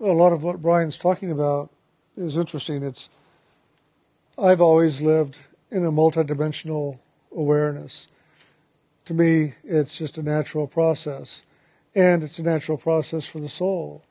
a 0.00 0.04
lot 0.06 0.32
of 0.32 0.42
what 0.42 0.62
Brian's 0.62 0.98
talking 0.98 1.30
about 1.30 1.70
is 2.16 2.36
interesting. 2.36 2.82
It's 2.82 3.08
I've 4.38 4.60
always 4.60 5.00
lived 5.00 5.38
in 5.70 5.84
a 5.84 5.92
multidimensional 5.92 6.98
awareness. 7.34 8.08
To 9.06 9.14
me, 9.14 9.54
it's 9.62 9.98
just 9.98 10.18
a 10.18 10.22
natural 10.22 10.66
process, 10.66 11.42
and 11.94 12.24
it's 12.24 12.38
a 12.38 12.42
natural 12.42 12.78
process 12.78 13.26
for 13.26 13.38
the 13.38 13.48
soul. 13.48 14.02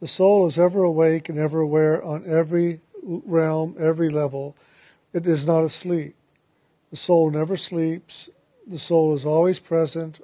The 0.00 0.06
soul 0.06 0.46
is 0.46 0.58
ever 0.58 0.82
awake 0.82 1.28
and 1.28 1.38
ever 1.38 1.60
aware 1.60 2.02
on 2.02 2.24
every 2.26 2.80
realm, 3.02 3.76
every 3.78 4.08
level. 4.08 4.56
It 5.12 5.26
is 5.26 5.46
not 5.46 5.62
asleep. 5.62 6.14
The 6.90 6.96
soul 6.96 7.30
never 7.30 7.56
sleeps. 7.56 8.30
The 8.66 8.78
soul 8.78 9.14
is 9.14 9.26
always 9.26 9.60
present 9.60 10.20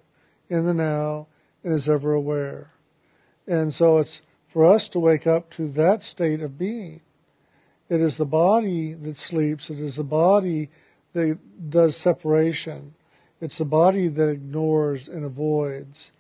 in 0.49 0.65
the 0.65 0.75
now 0.75 1.27
and 1.63 1.75
is 1.75 1.89
ever 1.89 2.13
aware. 2.13 2.71
And 3.47 3.73
so 3.73 3.99
it's 3.99 4.23
for 4.57 4.65
us 4.65 4.89
to 4.89 4.99
wake 4.99 5.27
up 5.27 5.51
to 5.51 5.69
that 5.69 6.03
state 6.03 6.41
of 6.41 6.57
being. 6.57 7.03
It 7.91 8.01
is 8.01 8.17
the 8.17 8.25
body 8.25 8.95
that 8.95 9.19
sleeps. 9.19 9.69
It 9.69 9.79
is 9.79 9.97
the 9.97 10.03
body 10.03 10.71
that 11.13 11.69
does 11.69 11.95
separation. 11.95 12.95
It's 13.39 13.59
the 13.59 13.67
body 13.67 14.09
that 14.09 14.31
ignores 14.31 15.09
and 15.09 15.27
avoids. 15.27 16.11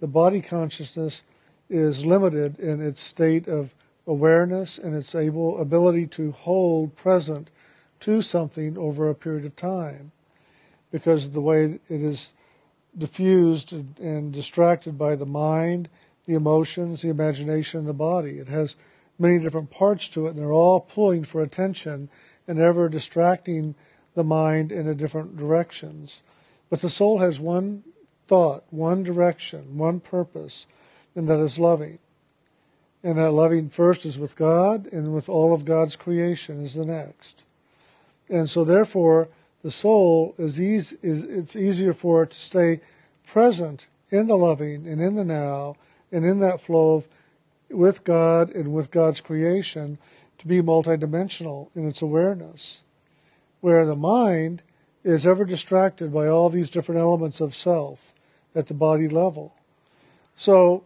The 0.00 0.06
body 0.06 0.40
consciousness 0.40 1.22
is 1.68 2.02
limited 2.02 2.58
in 2.58 2.80
its 2.80 2.98
state 2.98 3.46
of 3.46 3.74
awareness 4.06 4.78
and 4.78 4.94
its 4.94 5.14
able 5.14 5.60
ability 5.60 6.06
to 6.06 6.32
hold 6.32 6.96
present 6.96 7.50
to 8.00 8.22
something 8.22 8.78
over 8.78 9.10
a 9.10 9.14
period 9.14 9.44
of 9.44 9.54
time 9.54 10.12
because 10.90 11.26
of 11.26 11.34
the 11.34 11.42
way 11.42 11.78
it 11.90 12.00
is 12.00 12.32
diffused 12.96 13.74
and 14.00 14.32
distracted 14.32 14.96
by 14.96 15.14
the 15.14 15.26
mind, 15.26 15.90
the 16.26 16.34
emotions, 16.34 17.02
the 17.02 17.08
imagination, 17.08 17.80
and 17.80 17.88
the 17.88 17.92
body. 17.92 18.38
It 18.38 18.48
has 18.48 18.76
many 19.18 19.38
different 19.38 19.70
parts 19.70 20.08
to 20.08 20.26
it, 20.26 20.30
and 20.30 20.38
they're 20.38 20.52
all 20.52 20.80
pulling 20.80 21.24
for 21.24 21.42
attention 21.42 22.08
and 22.46 22.58
ever 22.58 22.88
distracting 22.88 23.74
the 24.14 24.24
mind 24.24 24.72
in 24.72 24.94
different 24.96 25.36
directions. 25.36 26.22
But 26.70 26.80
the 26.80 26.90
soul 26.90 27.18
has 27.18 27.40
one 27.40 27.84
thought, 28.26 28.64
one 28.70 29.02
direction, 29.02 29.76
one 29.78 30.00
purpose, 30.00 30.66
and 31.14 31.28
that 31.28 31.38
is 31.38 31.58
loving. 31.58 31.98
And 33.02 33.18
that 33.18 33.32
loving 33.32 33.68
first 33.68 34.04
is 34.04 34.18
with 34.18 34.36
God, 34.36 34.86
and 34.92 35.12
with 35.12 35.28
all 35.28 35.52
of 35.52 35.64
God's 35.64 35.96
creation 35.96 36.62
is 36.62 36.74
the 36.74 36.84
next. 36.84 37.42
And 38.28 38.48
so, 38.48 38.64
therefore, 38.64 39.28
the 39.62 39.70
soul 39.70 40.34
is 40.38 40.60
easy, 40.60 40.96
is 41.02 41.24
it's 41.24 41.56
easier 41.56 41.92
for 41.92 42.22
it 42.22 42.30
to 42.30 42.38
stay 42.38 42.80
present 43.26 43.86
in 44.10 44.26
the 44.26 44.36
loving 44.36 44.86
and 44.86 45.00
in 45.00 45.14
the 45.14 45.24
now 45.24 45.76
and 46.12 46.24
in 46.24 46.40
that 46.40 46.60
flow 46.60 46.94
of 46.94 47.08
with 47.70 48.04
God 48.04 48.50
and 48.50 48.72
with 48.72 48.90
God's 48.90 49.20
creation 49.20 49.98
to 50.38 50.46
be 50.46 50.60
multidimensional 50.60 51.68
in 51.74 51.88
its 51.88 52.02
awareness. 52.02 52.82
Where 53.60 53.86
the 53.86 53.96
mind 53.96 54.62
is 55.02 55.26
ever 55.26 55.44
distracted 55.44 56.12
by 56.12 56.28
all 56.28 56.50
these 56.50 56.70
different 56.70 57.00
elements 57.00 57.40
of 57.40 57.56
self 57.56 58.14
at 58.54 58.66
the 58.66 58.74
body 58.74 59.08
level. 59.08 59.54
So 60.36 60.84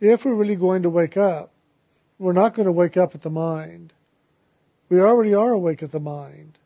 if 0.00 0.24
we're 0.24 0.34
really 0.34 0.56
going 0.56 0.82
to 0.82 0.90
wake 0.90 1.16
up, 1.16 1.50
we're 2.18 2.32
not 2.32 2.54
going 2.54 2.66
to 2.66 2.72
wake 2.72 2.96
up 2.96 3.14
at 3.14 3.22
the 3.22 3.30
mind. 3.30 3.92
We 4.88 5.00
already 5.00 5.34
are 5.34 5.52
awake 5.52 5.82
at 5.82 5.90
the 5.90 6.00
mind 6.00 6.58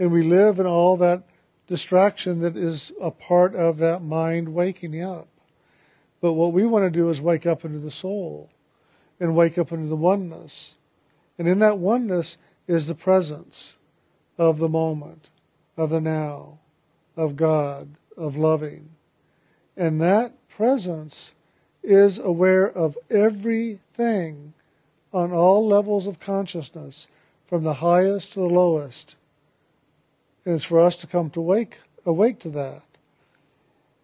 and 0.00 0.10
we 0.10 0.22
live 0.22 0.58
in 0.58 0.66
all 0.66 0.96
that 0.96 1.24
distraction 1.66 2.40
that 2.40 2.56
is 2.56 2.90
a 3.00 3.10
part 3.10 3.54
of 3.54 3.76
that 3.76 4.02
mind 4.02 4.54
waking 4.54 5.00
up. 5.00 5.28
But 6.20 6.34
what 6.34 6.52
we 6.52 6.66
want 6.66 6.84
to 6.84 6.90
do 6.90 7.08
is 7.08 7.20
wake 7.20 7.46
up 7.46 7.64
into 7.64 7.78
the 7.78 7.90
soul 7.90 8.50
and 9.18 9.36
wake 9.36 9.58
up 9.58 9.72
into 9.72 9.88
the 9.88 9.96
oneness. 9.96 10.74
And 11.38 11.48
in 11.48 11.58
that 11.60 11.78
oneness 11.78 12.36
is 12.66 12.86
the 12.86 12.94
presence 12.94 13.76
of 14.38 14.58
the 14.58 14.68
moment, 14.68 15.28
of 15.76 15.90
the 15.90 16.00
now, 16.00 16.58
of 17.16 17.36
God, 17.36 17.90
of 18.16 18.36
loving. 18.36 18.90
And 19.76 20.00
that 20.00 20.32
presence 20.48 21.34
is 21.82 22.18
aware 22.18 22.70
of 22.70 22.98
everything 23.08 24.52
on 25.12 25.32
all 25.32 25.66
levels 25.66 26.06
of 26.06 26.20
consciousness, 26.20 27.08
from 27.46 27.64
the 27.64 27.74
highest 27.74 28.34
to 28.34 28.40
the 28.40 28.46
lowest 28.46 29.16
and 30.44 30.54
it's 30.56 30.64
for 30.64 30.80
us 30.80 30.96
to 30.96 31.06
come 31.06 31.30
to 31.30 31.40
wake, 31.40 31.80
awake 32.06 32.38
to 32.40 32.48
that. 32.50 32.82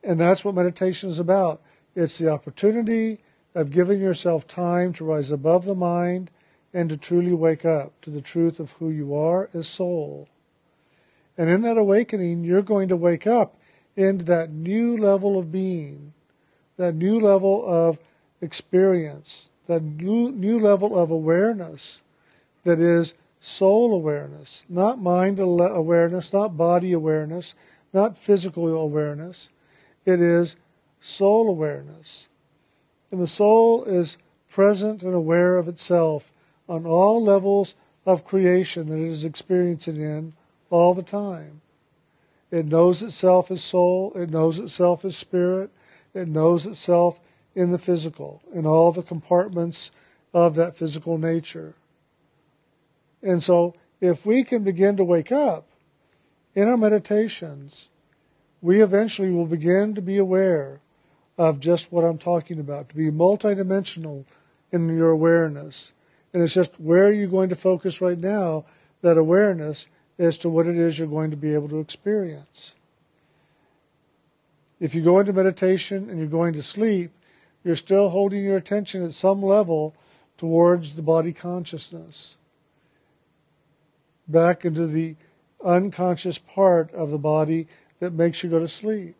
And 0.05 0.21
that's 0.21 0.45
what 0.45 0.55
meditation 0.55 1.09
is 1.09 1.19
about. 1.19 1.61
It's 1.97 2.19
the 2.19 2.29
opportunity 2.29 3.21
of 3.55 3.71
giving 3.71 4.01
yourself 4.01 4.47
time 4.47 4.93
to 4.93 5.05
rise 5.05 5.31
above 5.31 5.65
the 5.65 5.75
mind 5.75 6.31
and 6.75 6.91
to 6.91 6.97
truly 6.99 7.33
wake 7.33 7.65
up 7.65 7.99
to 8.03 8.11
the 8.11 8.21
truth 8.21 8.61
of 8.61 8.73
who 8.73 8.91
you 8.91 9.17
are 9.17 9.49
as 9.55 9.67
soul. 9.67 10.29
And 11.39 11.49
in 11.49 11.63
that 11.63 11.79
awakening, 11.79 12.45
you're 12.45 12.61
going 12.61 12.89
to 12.89 12.97
wake 12.97 13.27
up 13.27 13.57
into 13.97 14.25
that 14.27 14.51
new 14.51 14.95
level 14.95 15.39
of 15.39 15.51
being, 15.51 16.13
that 16.77 16.95
new 16.95 17.19
level 17.19 17.65
of 17.67 17.99
experience, 18.43 19.49
that 19.67 19.83
new, 19.83 20.31
new 20.31 20.59
level 20.59 20.99
of 20.99 21.11
awareness 21.11 22.03
that 22.65 22.79
is 22.79 23.15
soul 23.41 23.95
awareness, 23.95 24.65
not 24.69 25.01
mind 25.01 25.39
awareness, 25.39 26.31
not 26.31 26.59
body 26.59 26.93
awareness, 26.93 27.55
not 27.95 28.19
physical 28.19 28.67
awareness. 28.67 29.49
It 30.05 30.21
is 30.21 30.57
soul 31.01 31.49
awareness. 31.49 32.29
And 33.11 33.21
the 33.21 33.27
soul 33.27 33.85
is 33.85 34.19
present 34.49 35.03
and 35.03 35.15
aware 35.15 35.57
of 35.57 35.69
itself 35.69 36.33
on 36.69 36.87
all 36.87 37.23
levels 37.23 37.75
of 38.05 38.25
creation 38.25 38.89
that 38.89 38.99
it 38.99 39.09
is 39.09 39.25
experiencing 39.25 40.01
in 40.01 40.33
all 40.71 40.95
the 40.95 41.03
time. 41.03 41.61
It 42.51 42.67
knows 42.67 43.03
itself 43.03 43.51
as 43.51 43.63
soul, 43.63 44.13
it 44.15 44.31
knows 44.31 44.59
itself 44.59 45.05
as 45.05 45.17
spirit, 45.17 45.71
it 46.15 46.29
knows 46.29 46.67
itself 46.67 47.21
in 47.55 47.71
the 47.71 47.79
physical, 47.79 48.43
in 48.53 48.67
all 48.67 48.93
the 48.93 49.03
compartments 49.03 49.91
of 50.33 50.55
that 50.55 50.77
physical 50.77 51.19
nature. 51.19 51.75
And 53.23 53.43
so, 53.43 53.75
if 54.01 54.25
we 54.25 54.45
can 54.45 54.63
begin 54.63 54.97
to 54.97 55.05
wake 55.05 55.33
up 55.33 55.67
in 56.55 56.69
our 56.69 56.77
meditations, 56.77 57.89
we 58.61 58.83
eventually 58.83 59.31
will 59.31 59.47
begin 59.47 59.95
to 59.95 60.03
be 60.03 60.19
aware 60.19 60.81
of 61.39 61.61
just 61.61 61.93
what 61.93 62.05
I'm 62.05 62.19
talking 62.19 62.59
about, 62.59 62.89
to 62.89 62.95
be 62.95 63.11
multidimensional 63.11 64.25
in 64.73 64.89
your 64.89 65.11
awareness. 65.11 65.93
And 66.33 66.43
it's 66.43 66.55
just 66.55 66.81
where 66.81 67.07
are 67.07 67.13
you 67.13 67.27
going 67.27 67.49
to 67.51 67.57
focus 67.57 68.01
right 68.01 68.19
now, 68.19 68.65
that 69.03 69.19
awareness 69.19 69.89
as 70.19 70.39
to 70.39 70.49
what 70.49 70.67
it 70.67 70.77
is 70.77 70.99
you're 70.99 71.09
going 71.09 71.31
to 71.31 71.37
be 71.37 71.55
able 71.55 71.69
to 71.69 71.81
experience. 71.81 72.75
If 74.81 74.95
you 74.95 75.03
go 75.03 75.21
into 75.21 75.33
meditation 75.33 76.09
and 76.11 76.19
you're 76.19 76.29
going 76.29 76.53
to 76.55 76.63
sleep, 76.63 77.11
you're 77.65 77.77
still 77.77 78.11
holding 78.11 78.43
your 78.45 78.57
attention 78.57 79.05
at 79.05 79.15
some 79.15 79.43
level 79.43 79.95
towards 80.39 80.97
the 80.97 81.03
body 81.03 81.33
consciousness 81.33 82.37
back 84.29 84.65
into 84.65 84.87
the 84.87 85.17
unconscious 85.65 86.39
part 86.39 86.93
of 86.93 87.11
the 87.11 87.19
body 87.19 87.67
that 88.01 88.13
makes 88.13 88.43
you 88.43 88.51
go 88.51 88.59
to 88.59 88.69
sleep. 88.69 89.15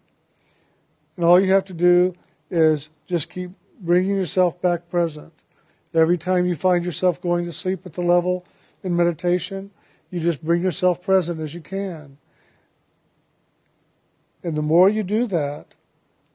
And 1.17 1.25
all 1.25 1.41
you 1.41 1.53
have 1.53 1.65
to 1.67 1.75
do 1.75 2.15
is 2.51 2.91
just 3.07 3.31
keep 3.31 3.51
bringing 3.81 4.17
yourself 4.17 4.61
back 4.61 4.89
present. 4.89 5.33
Every 5.95 6.19
time 6.19 6.47
you 6.47 6.55
find 6.55 6.85
yourself 6.85 7.21
going 7.21 7.47
to 7.47 7.53
sleep 7.53 7.87
at 7.87 7.95
the 7.95 8.03
level 8.03 8.45
in 8.83 8.95
meditation, 8.95 9.71
you 10.11 10.21
just 10.21 10.45
bring 10.45 10.63
yourself 10.63 11.03
present 11.03 11.41
as 11.41 11.55
you 11.55 11.63
can. 11.63 12.19
And 14.45 14.57
the 14.57 14.63
more 14.63 14.89
you 14.89 15.03
do 15.03 15.27
that, 15.29 15.75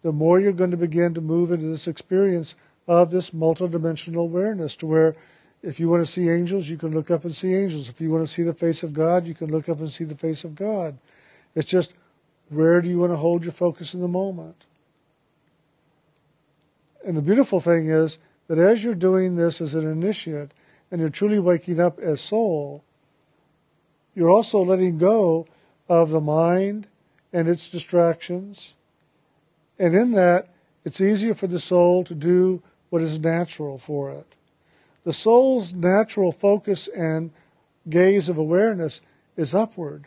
the 0.01 0.11
more 0.11 0.39
you're 0.39 0.51
going 0.51 0.71
to 0.71 0.77
begin 0.77 1.13
to 1.13 1.21
move 1.21 1.51
into 1.51 1.67
this 1.67 1.87
experience 1.87 2.55
of 2.87 3.11
this 3.11 3.29
multidimensional 3.29 4.17
awareness 4.17 4.75
to 4.77 4.87
where 4.87 5.15
if 5.61 5.79
you 5.79 5.89
want 5.89 6.03
to 6.03 6.11
see 6.11 6.27
angels, 6.27 6.69
you 6.69 6.77
can 6.77 6.91
look 6.91 7.11
up 7.11 7.23
and 7.23 7.35
see 7.35 7.53
angels. 7.53 7.87
If 7.87 8.01
you 8.01 8.09
want 8.09 8.27
to 8.27 8.33
see 8.33 8.41
the 8.41 8.53
face 8.53 8.81
of 8.81 8.93
God, 8.93 9.27
you 9.27 9.35
can 9.35 9.51
look 9.51 9.69
up 9.69 9.79
and 9.79 9.91
see 9.91 10.03
the 10.03 10.17
face 10.17 10.43
of 10.43 10.55
God. 10.55 10.97
It's 11.53 11.69
just 11.69 11.93
where 12.49 12.81
do 12.81 12.89
you 12.89 12.97
want 12.97 13.13
to 13.13 13.17
hold 13.17 13.43
your 13.43 13.53
focus 13.53 13.93
in 13.93 14.01
the 14.01 14.07
moment? 14.07 14.65
And 17.05 17.17
the 17.17 17.21
beautiful 17.21 17.59
thing 17.59 17.89
is 17.89 18.19
that 18.47 18.57
as 18.57 18.83
you're 18.83 18.95
doing 18.95 19.35
this 19.35 19.61
as 19.61 19.73
an 19.75 19.89
initiate 19.89 20.51
and 20.91 20.99
you're 20.99 21.09
truly 21.09 21.39
waking 21.39 21.79
up 21.79 21.99
as 21.99 22.21
soul, 22.21 22.83
you're 24.13 24.29
also 24.29 24.59
letting 24.59 24.97
go 24.97 25.47
of 25.87 26.09
the 26.09 26.21
mind 26.21 26.87
and 27.33 27.47
its 27.47 27.67
distractions. 27.67 28.75
And 29.79 29.95
in 29.95 30.11
that, 30.11 30.49
it's 30.83 31.01
easier 31.01 31.33
for 31.33 31.47
the 31.47 31.59
soul 31.59 32.03
to 32.03 32.13
do 32.13 32.61
what 32.89 33.01
is 33.01 33.19
natural 33.19 33.77
for 33.77 34.11
it. 34.11 34.27
The 35.03 35.13
soul's 35.13 35.73
natural 35.73 36.31
focus 36.31 36.87
and 36.87 37.31
gaze 37.89 38.29
of 38.29 38.37
awareness 38.37 39.01
is 39.35 39.55
upward, 39.55 40.05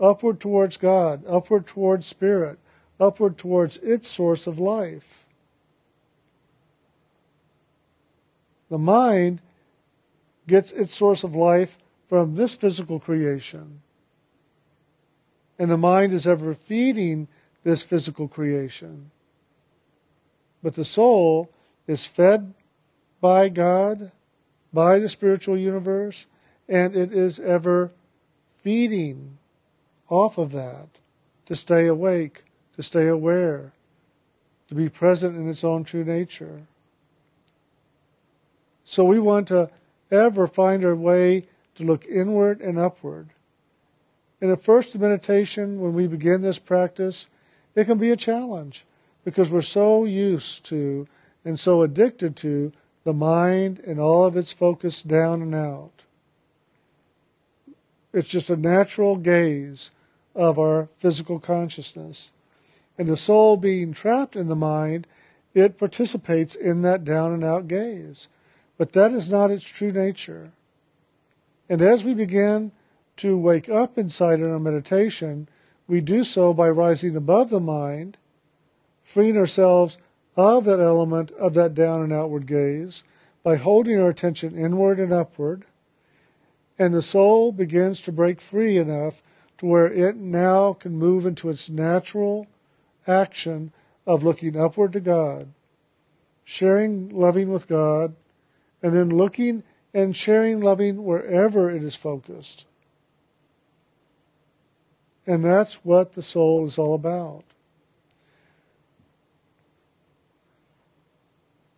upward 0.00 0.40
towards 0.40 0.76
God, 0.76 1.24
upward 1.28 1.66
towards 1.66 2.06
Spirit, 2.06 2.58
upward 2.98 3.38
towards 3.38 3.76
its 3.78 4.08
source 4.08 4.46
of 4.46 4.58
life. 4.58 5.24
The 8.70 8.78
mind 8.78 9.40
gets 10.46 10.72
its 10.72 10.94
source 10.94 11.24
of 11.24 11.34
life 11.34 11.78
from 12.08 12.34
this 12.34 12.54
physical 12.54 12.98
creation. 12.98 13.82
And 15.58 15.70
the 15.70 15.76
mind 15.76 16.12
is 16.12 16.26
ever 16.26 16.54
feeding 16.54 17.28
this 17.64 17.82
physical 17.82 18.28
creation. 18.28 19.10
But 20.62 20.74
the 20.74 20.84
soul 20.84 21.50
is 21.86 22.06
fed 22.06 22.54
by 23.20 23.48
God, 23.48 24.12
by 24.72 24.98
the 24.98 25.08
spiritual 25.08 25.56
universe, 25.56 26.26
and 26.68 26.94
it 26.94 27.12
is 27.12 27.40
ever 27.40 27.92
feeding 28.62 29.38
off 30.08 30.38
of 30.38 30.52
that 30.52 30.88
to 31.46 31.56
stay 31.56 31.86
awake, 31.86 32.44
to 32.76 32.82
stay 32.82 33.08
aware, 33.08 33.72
to 34.68 34.74
be 34.74 34.88
present 34.88 35.36
in 35.36 35.48
its 35.48 35.64
own 35.64 35.84
true 35.84 36.04
nature. 36.04 36.62
So 38.88 39.04
we 39.04 39.18
want 39.18 39.48
to 39.48 39.68
ever 40.10 40.46
find 40.46 40.82
our 40.82 40.96
way 40.96 41.44
to 41.74 41.82
look 41.84 42.06
inward 42.06 42.62
and 42.62 42.78
upward. 42.78 43.28
In 44.40 44.48
the 44.48 44.56
first 44.56 44.98
meditation, 44.98 45.78
when 45.78 45.92
we 45.92 46.06
begin 46.06 46.40
this 46.40 46.58
practice, 46.58 47.26
it 47.74 47.84
can 47.84 47.98
be 47.98 48.10
a 48.10 48.16
challenge 48.16 48.86
because 49.26 49.50
we're 49.50 49.60
so 49.60 50.06
used 50.06 50.64
to 50.70 51.06
and 51.44 51.60
so 51.60 51.82
addicted 51.82 52.34
to 52.36 52.72
the 53.04 53.12
mind 53.12 53.78
and 53.80 54.00
all 54.00 54.24
of 54.24 54.38
its 54.38 54.54
focus 54.54 55.02
down 55.02 55.42
and 55.42 55.54
out. 55.54 56.04
It's 58.14 58.28
just 58.28 58.48
a 58.48 58.56
natural 58.56 59.16
gaze 59.16 59.90
of 60.34 60.58
our 60.58 60.88
physical 60.96 61.38
consciousness. 61.38 62.32
And 62.96 63.06
the 63.06 63.18
soul 63.18 63.58
being 63.58 63.92
trapped 63.92 64.34
in 64.34 64.48
the 64.48 64.56
mind, 64.56 65.06
it 65.52 65.76
participates 65.76 66.54
in 66.54 66.80
that 66.82 67.04
down 67.04 67.34
and 67.34 67.44
out 67.44 67.68
gaze. 67.68 68.28
But 68.78 68.92
that 68.92 69.12
is 69.12 69.28
not 69.28 69.50
its 69.50 69.64
true 69.64 69.92
nature. 69.92 70.52
And 71.68 71.82
as 71.82 72.04
we 72.04 72.14
begin 72.14 72.72
to 73.18 73.36
wake 73.36 73.68
up 73.68 73.98
inside 73.98 74.38
in 74.38 74.50
our 74.50 74.60
meditation, 74.60 75.48
we 75.86 76.00
do 76.00 76.24
so 76.24 76.54
by 76.54 76.70
rising 76.70 77.16
above 77.16 77.50
the 77.50 77.60
mind, 77.60 78.16
freeing 79.02 79.36
ourselves 79.36 79.98
of 80.36 80.64
that 80.64 80.78
element 80.78 81.32
of 81.32 81.54
that 81.54 81.74
down 81.74 82.02
and 82.02 82.12
outward 82.12 82.46
gaze, 82.46 83.02
by 83.42 83.56
holding 83.56 84.00
our 84.00 84.10
attention 84.10 84.56
inward 84.56 85.00
and 85.00 85.12
upward, 85.12 85.64
and 86.78 86.94
the 86.94 87.02
soul 87.02 87.50
begins 87.50 88.00
to 88.02 88.12
break 88.12 88.40
free 88.40 88.78
enough 88.78 89.22
to 89.58 89.66
where 89.66 89.92
it 89.92 90.16
now 90.16 90.72
can 90.72 90.96
move 90.96 91.26
into 91.26 91.48
its 91.50 91.68
natural 91.68 92.46
action 93.06 93.72
of 94.06 94.22
looking 94.22 94.56
upward 94.56 94.92
to 94.92 95.00
God, 95.00 95.48
sharing 96.44 97.08
loving 97.08 97.50
with 97.50 97.66
God, 97.66 98.14
and 98.82 98.94
then 98.94 99.10
looking 99.10 99.62
and 99.92 100.16
sharing 100.16 100.60
loving 100.60 101.04
wherever 101.04 101.70
it 101.70 101.82
is 101.82 101.94
focused. 101.94 102.66
And 105.26 105.44
that's 105.44 105.84
what 105.84 106.12
the 106.12 106.22
soul 106.22 106.64
is 106.64 106.78
all 106.78 106.94
about. 106.94 107.44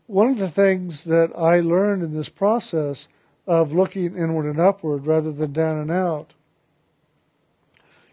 One 0.06 0.28
of 0.28 0.38
the 0.38 0.48
things 0.48 1.04
that 1.04 1.30
I 1.36 1.60
learned 1.60 2.02
in 2.02 2.12
this 2.14 2.28
process 2.28 3.08
of 3.46 3.72
looking 3.72 4.16
inward 4.16 4.46
and 4.46 4.60
upward 4.60 5.06
rather 5.06 5.32
than 5.32 5.52
down 5.52 5.78
and 5.78 5.90
out 5.90 6.34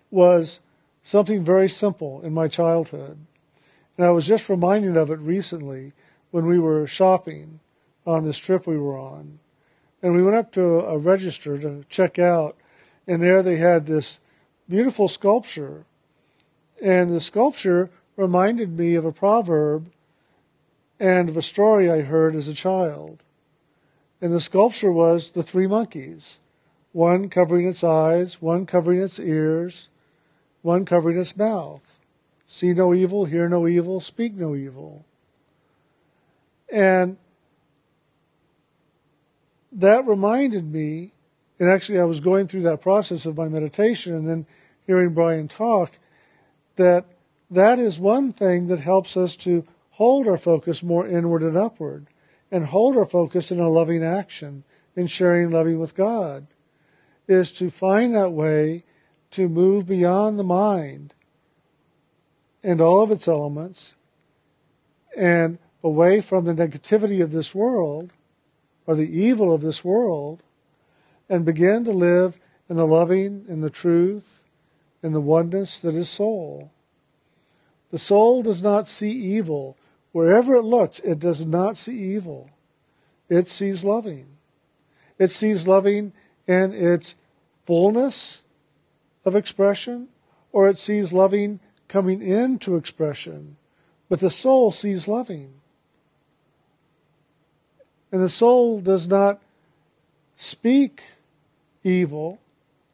was 0.09 0.59
something 1.03 1.43
very 1.43 1.69
simple 1.69 2.21
in 2.21 2.33
my 2.33 2.47
childhood. 2.47 3.17
And 3.97 4.05
I 4.05 4.11
was 4.11 4.27
just 4.27 4.49
reminded 4.49 4.95
of 4.95 5.09
it 5.09 5.19
recently 5.19 5.93
when 6.31 6.45
we 6.45 6.59
were 6.59 6.87
shopping 6.87 7.59
on 8.07 8.23
this 8.23 8.37
trip 8.37 8.65
we 8.65 8.77
were 8.77 8.97
on. 8.97 9.39
And 10.01 10.15
we 10.15 10.23
went 10.23 10.35
up 10.35 10.51
to 10.53 10.61
a 10.81 10.97
register 10.97 11.57
to 11.57 11.83
check 11.89 12.17
out, 12.17 12.55
and 13.05 13.21
there 13.21 13.43
they 13.43 13.57
had 13.57 13.85
this 13.85 14.19
beautiful 14.69 15.07
sculpture. 15.07 15.85
And 16.81 17.11
the 17.11 17.19
sculpture 17.19 17.89
reminded 18.15 18.77
me 18.77 18.95
of 18.95 19.05
a 19.05 19.11
proverb 19.11 19.91
and 20.99 21.29
of 21.29 21.37
a 21.37 21.41
story 21.41 21.91
I 21.91 22.01
heard 22.01 22.35
as 22.35 22.47
a 22.47 22.53
child. 22.53 23.23
And 24.21 24.33
the 24.33 24.41
sculpture 24.41 24.91
was 24.91 25.31
the 25.31 25.43
three 25.43 25.67
monkeys 25.67 26.39
one 26.93 27.29
covering 27.29 27.67
its 27.67 27.83
eyes, 27.83 28.41
one 28.41 28.65
covering 28.65 28.99
its 28.99 29.19
ears, 29.19 29.89
one 30.63 30.83
covering 30.83 31.19
its 31.19 31.37
mouth. 31.37 31.99
See 32.47 32.73
no 32.73 32.93
evil, 32.93 33.25
hear 33.25 33.47
no 33.47 33.67
evil, 33.67 33.99
speak 33.99 34.33
no 34.33 34.55
evil. 34.55 35.05
And 36.71 37.17
that 39.71 40.07
reminded 40.07 40.71
me, 40.71 41.13
and 41.59 41.69
actually 41.69 41.99
I 41.99 42.05
was 42.05 42.19
going 42.19 42.47
through 42.47 42.63
that 42.63 42.81
process 42.81 43.25
of 43.25 43.37
my 43.37 43.49
meditation 43.49 44.13
and 44.13 44.27
then 44.27 44.45
hearing 44.85 45.13
Brian 45.13 45.47
talk, 45.47 45.99
that 46.75 47.05
that 47.49 47.79
is 47.79 47.99
one 47.99 48.31
thing 48.31 48.67
that 48.67 48.79
helps 48.79 49.17
us 49.17 49.35
to 49.37 49.65
hold 49.91 50.27
our 50.27 50.37
focus 50.37 50.83
more 50.83 51.07
inward 51.07 51.41
and 51.41 51.57
upward 51.57 52.07
and 52.51 52.67
hold 52.67 52.97
our 52.97 53.05
focus 53.05 53.51
in 53.51 53.59
a 53.59 53.69
loving 53.69 54.03
action 54.03 54.63
in 54.95 55.07
sharing 55.07 55.49
loving 55.49 55.79
with 55.79 55.95
God 55.95 56.47
is 57.27 57.51
to 57.53 57.69
find 57.69 58.15
that 58.15 58.31
way 58.31 58.83
to 59.31 59.49
move 59.49 59.85
beyond 59.85 60.39
the 60.39 60.43
mind 60.43 61.13
and 62.63 62.79
all 62.79 63.01
of 63.01 63.11
its 63.11 63.27
elements 63.27 63.95
and 65.15 65.57
away 65.83 66.21
from 66.21 66.45
the 66.45 66.53
negativity 66.53 67.21
of 67.21 67.31
this 67.31 67.53
world 67.53 68.13
or 68.87 68.95
the 68.95 69.19
evil 69.19 69.53
of 69.53 69.61
this 69.61 69.83
world 69.83 70.41
and 71.29 71.45
begin 71.45 71.83
to 71.85 71.91
live 71.91 72.39
in 72.67 72.77
the 72.77 72.87
loving 72.87 73.45
in 73.47 73.61
the 73.61 73.69
truth 73.69 74.43
in 75.03 75.11
the 75.11 75.21
oneness 75.21 75.79
that 75.79 75.93
is 75.93 76.09
soul. 76.09 76.71
The 77.91 77.97
soul 77.97 78.43
does 78.43 78.61
not 78.61 78.87
see 78.87 79.11
evil. 79.11 79.77
Wherever 80.11 80.55
it 80.55 80.63
looks, 80.63 80.99
it 80.99 81.19
does 81.19 81.45
not 81.45 81.77
see 81.77 81.97
evil. 82.15 82.49
It 83.29 83.47
sees 83.47 83.83
loving. 83.83 84.27
It 85.19 85.31
sees 85.31 85.67
loving 85.67 86.13
in 86.47 86.73
its 86.73 87.15
fullness 87.63 88.43
of 89.25 89.35
expression, 89.35 90.07
or 90.51 90.69
it 90.69 90.77
sees 90.77 91.13
loving 91.13 91.59
coming 91.87 92.21
into 92.21 92.75
expression. 92.75 93.57
But 94.09 94.19
the 94.19 94.29
soul 94.29 94.71
sees 94.71 95.07
loving. 95.07 95.56
And 98.11 98.21
the 98.21 98.29
soul 98.29 98.79
does 98.79 99.07
not 99.07 99.41
speak 100.35 101.03
evil. 101.83 102.39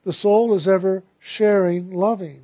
The 0.06 0.14
soul 0.14 0.54
is 0.54 0.68
ever 0.68 1.04
sharing 1.20 1.92
loving. 1.92 2.42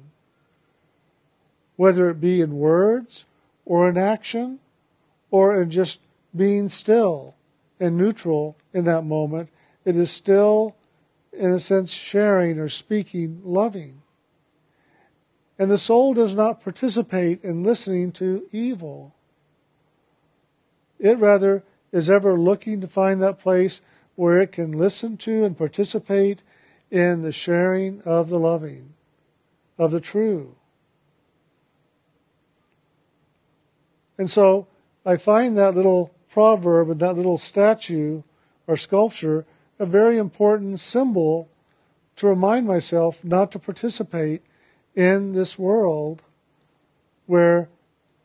Whether 1.75 2.09
it 2.09 2.21
be 2.21 2.41
in 2.41 2.57
words 2.57 3.25
or 3.65 3.89
in 3.89 3.97
action 3.97 4.59
or 5.31 5.61
in 5.61 5.71
just 5.71 5.99
being 6.35 6.69
still 6.69 7.35
and 7.79 7.97
neutral 7.97 8.55
in 8.73 8.85
that 8.85 9.05
moment, 9.05 9.49
it 9.85 9.95
is 9.95 10.11
still, 10.11 10.75
in 11.31 11.51
a 11.51 11.59
sense, 11.59 11.91
sharing 11.91 12.59
or 12.59 12.69
speaking 12.69 13.41
loving. 13.43 14.01
And 15.57 15.71
the 15.71 15.77
soul 15.77 16.13
does 16.13 16.35
not 16.35 16.61
participate 16.61 17.43
in 17.43 17.63
listening 17.63 18.11
to 18.13 18.47
evil. 18.51 19.13
It 20.99 21.17
rather 21.17 21.63
is 21.91 22.09
ever 22.09 22.37
looking 22.37 22.81
to 22.81 22.87
find 22.87 23.21
that 23.21 23.39
place 23.39 23.81
where 24.15 24.39
it 24.39 24.51
can 24.51 24.71
listen 24.71 25.17
to 25.17 25.43
and 25.43 25.57
participate 25.57 26.43
in 26.91 27.21
the 27.21 27.31
sharing 27.31 28.01
of 28.01 28.29
the 28.29 28.39
loving, 28.39 28.93
of 29.77 29.91
the 29.91 30.01
true. 30.01 30.55
And 34.17 34.29
so 34.29 34.67
I 35.05 35.17
find 35.17 35.57
that 35.57 35.75
little 35.75 36.13
proverb 36.29 36.89
and 36.89 36.99
that 36.99 37.15
little 37.15 37.37
statue 37.37 38.23
or 38.67 38.75
sculpture 38.75 39.45
a 39.79 39.85
very 39.85 40.17
important 40.17 40.79
symbol 40.79 41.49
to 42.17 42.27
remind 42.27 42.67
myself 42.67 43.23
not 43.23 43.51
to 43.53 43.59
participate 43.59 44.43
in 44.93 45.31
this 45.31 45.57
world 45.57 46.21
where 47.25 47.69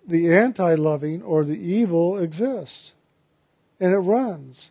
the 0.06 0.34
anti 0.34 0.74
loving 0.74 1.22
or 1.22 1.44
the 1.44 1.58
evil 1.58 2.18
exists 2.18 2.94
and 3.80 3.92
it 3.92 3.98
runs. 3.98 4.70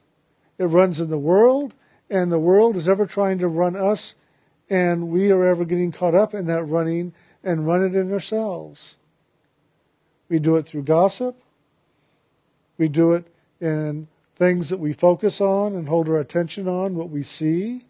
It 0.58 0.66
runs 0.66 1.00
in 1.00 1.10
the 1.10 1.18
world, 1.18 1.74
and 2.10 2.32
the 2.32 2.40
world 2.40 2.76
is 2.76 2.88
ever 2.88 3.06
trying 3.06 3.40
to 3.40 3.48
run 3.48 3.76
us, 3.76 4.16
and 4.70 5.10
we 5.10 5.32
are 5.32 5.46
ever 5.46 5.66
getting 5.66 5.92
caught 5.92 6.16
up 6.16 6.34
in 6.34 6.46
that 6.48 6.64
running 6.64 7.14
and 7.44 7.68
run 7.68 7.84
it 7.84 7.96
in 7.96 8.12
ourselves. 8.12 8.96
We 10.30 10.40
do 10.40 10.56
it 10.56 10.68
through 10.68 10.84
gossip. 10.84 11.36
We 12.78 12.88
do 12.88 13.14
it 13.14 13.26
in 13.60 14.08
things 14.36 14.70
that 14.70 14.80
we 14.80 14.94
focus 14.94 15.40
on 15.40 15.76
and 15.76 15.88
hold 15.88 16.10
our 16.10 16.18
attention 16.18 16.68
on, 16.68 16.96
what 16.96 17.10
we 17.10 17.24
see. 17.24 17.86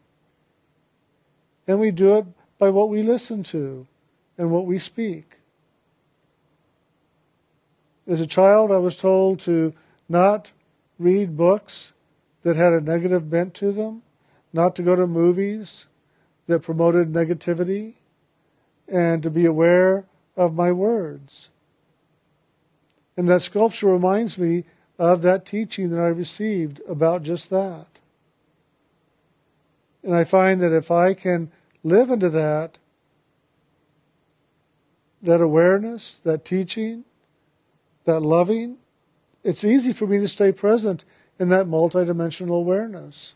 And 1.67 1.79
we 1.79 1.91
do 1.91 2.17
it 2.17 2.25
by 2.57 2.69
what 2.69 2.89
we 2.89 3.01
listen 3.01 3.43
to 3.43 3.87
and 4.37 4.51
what 4.51 4.65
we 4.65 4.77
speak. 4.77 5.37
As 8.07 8.19
a 8.19 8.27
child, 8.27 8.71
I 8.71 8.77
was 8.77 8.97
told 8.97 9.39
to 9.41 9.73
not 10.09 10.51
read 10.99 11.35
books 11.35 11.93
that 12.43 12.55
had 12.55 12.73
a 12.73 12.81
negative 12.81 13.29
bent 13.29 13.53
to 13.55 13.71
them, 13.71 14.01
not 14.51 14.75
to 14.75 14.83
go 14.83 14.95
to 14.95 15.07
movies 15.07 15.87
that 16.47 16.61
promoted 16.61 17.11
negativity, 17.11 17.93
and 18.87 19.23
to 19.23 19.29
be 19.29 19.45
aware 19.45 20.05
of 20.35 20.53
my 20.53 20.71
words. 20.71 21.49
And 23.15 23.29
that 23.29 23.41
sculpture 23.41 23.87
reminds 23.87 24.37
me 24.37 24.65
of 24.99 25.21
that 25.21 25.45
teaching 25.45 25.89
that 25.89 25.99
I 25.99 26.07
received 26.07 26.81
about 26.87 27.23
just 27.23 27.49
that. 27.49 27.87
And 30.03 30.15
I 30.15 30.23
find 30.23 30.61
that 30.61 30.73
if 30.73 30.91
I 30.91 31.13
can 31.13 31.51
live 31.83 32.09
into 32.09 32.29
that, 32.29 32.77
that 35.21 35.39
awareness, 35.39 36.19
that 36.19 36.43
teaching, 36.43 37.05
that 38.03 38.19
loving, 38.19 38.77
it's 39.43 39.63
easy 39.63 39.91
for 39.93 40.07
me 40.07 40.19
to 40.19 40.27
stay 40.27 40.51
present 40.51 41.05
in 41.39 41.49
that 41.49 41.67
multidimensional 41.67 42.57
awareness. 42.57 43.35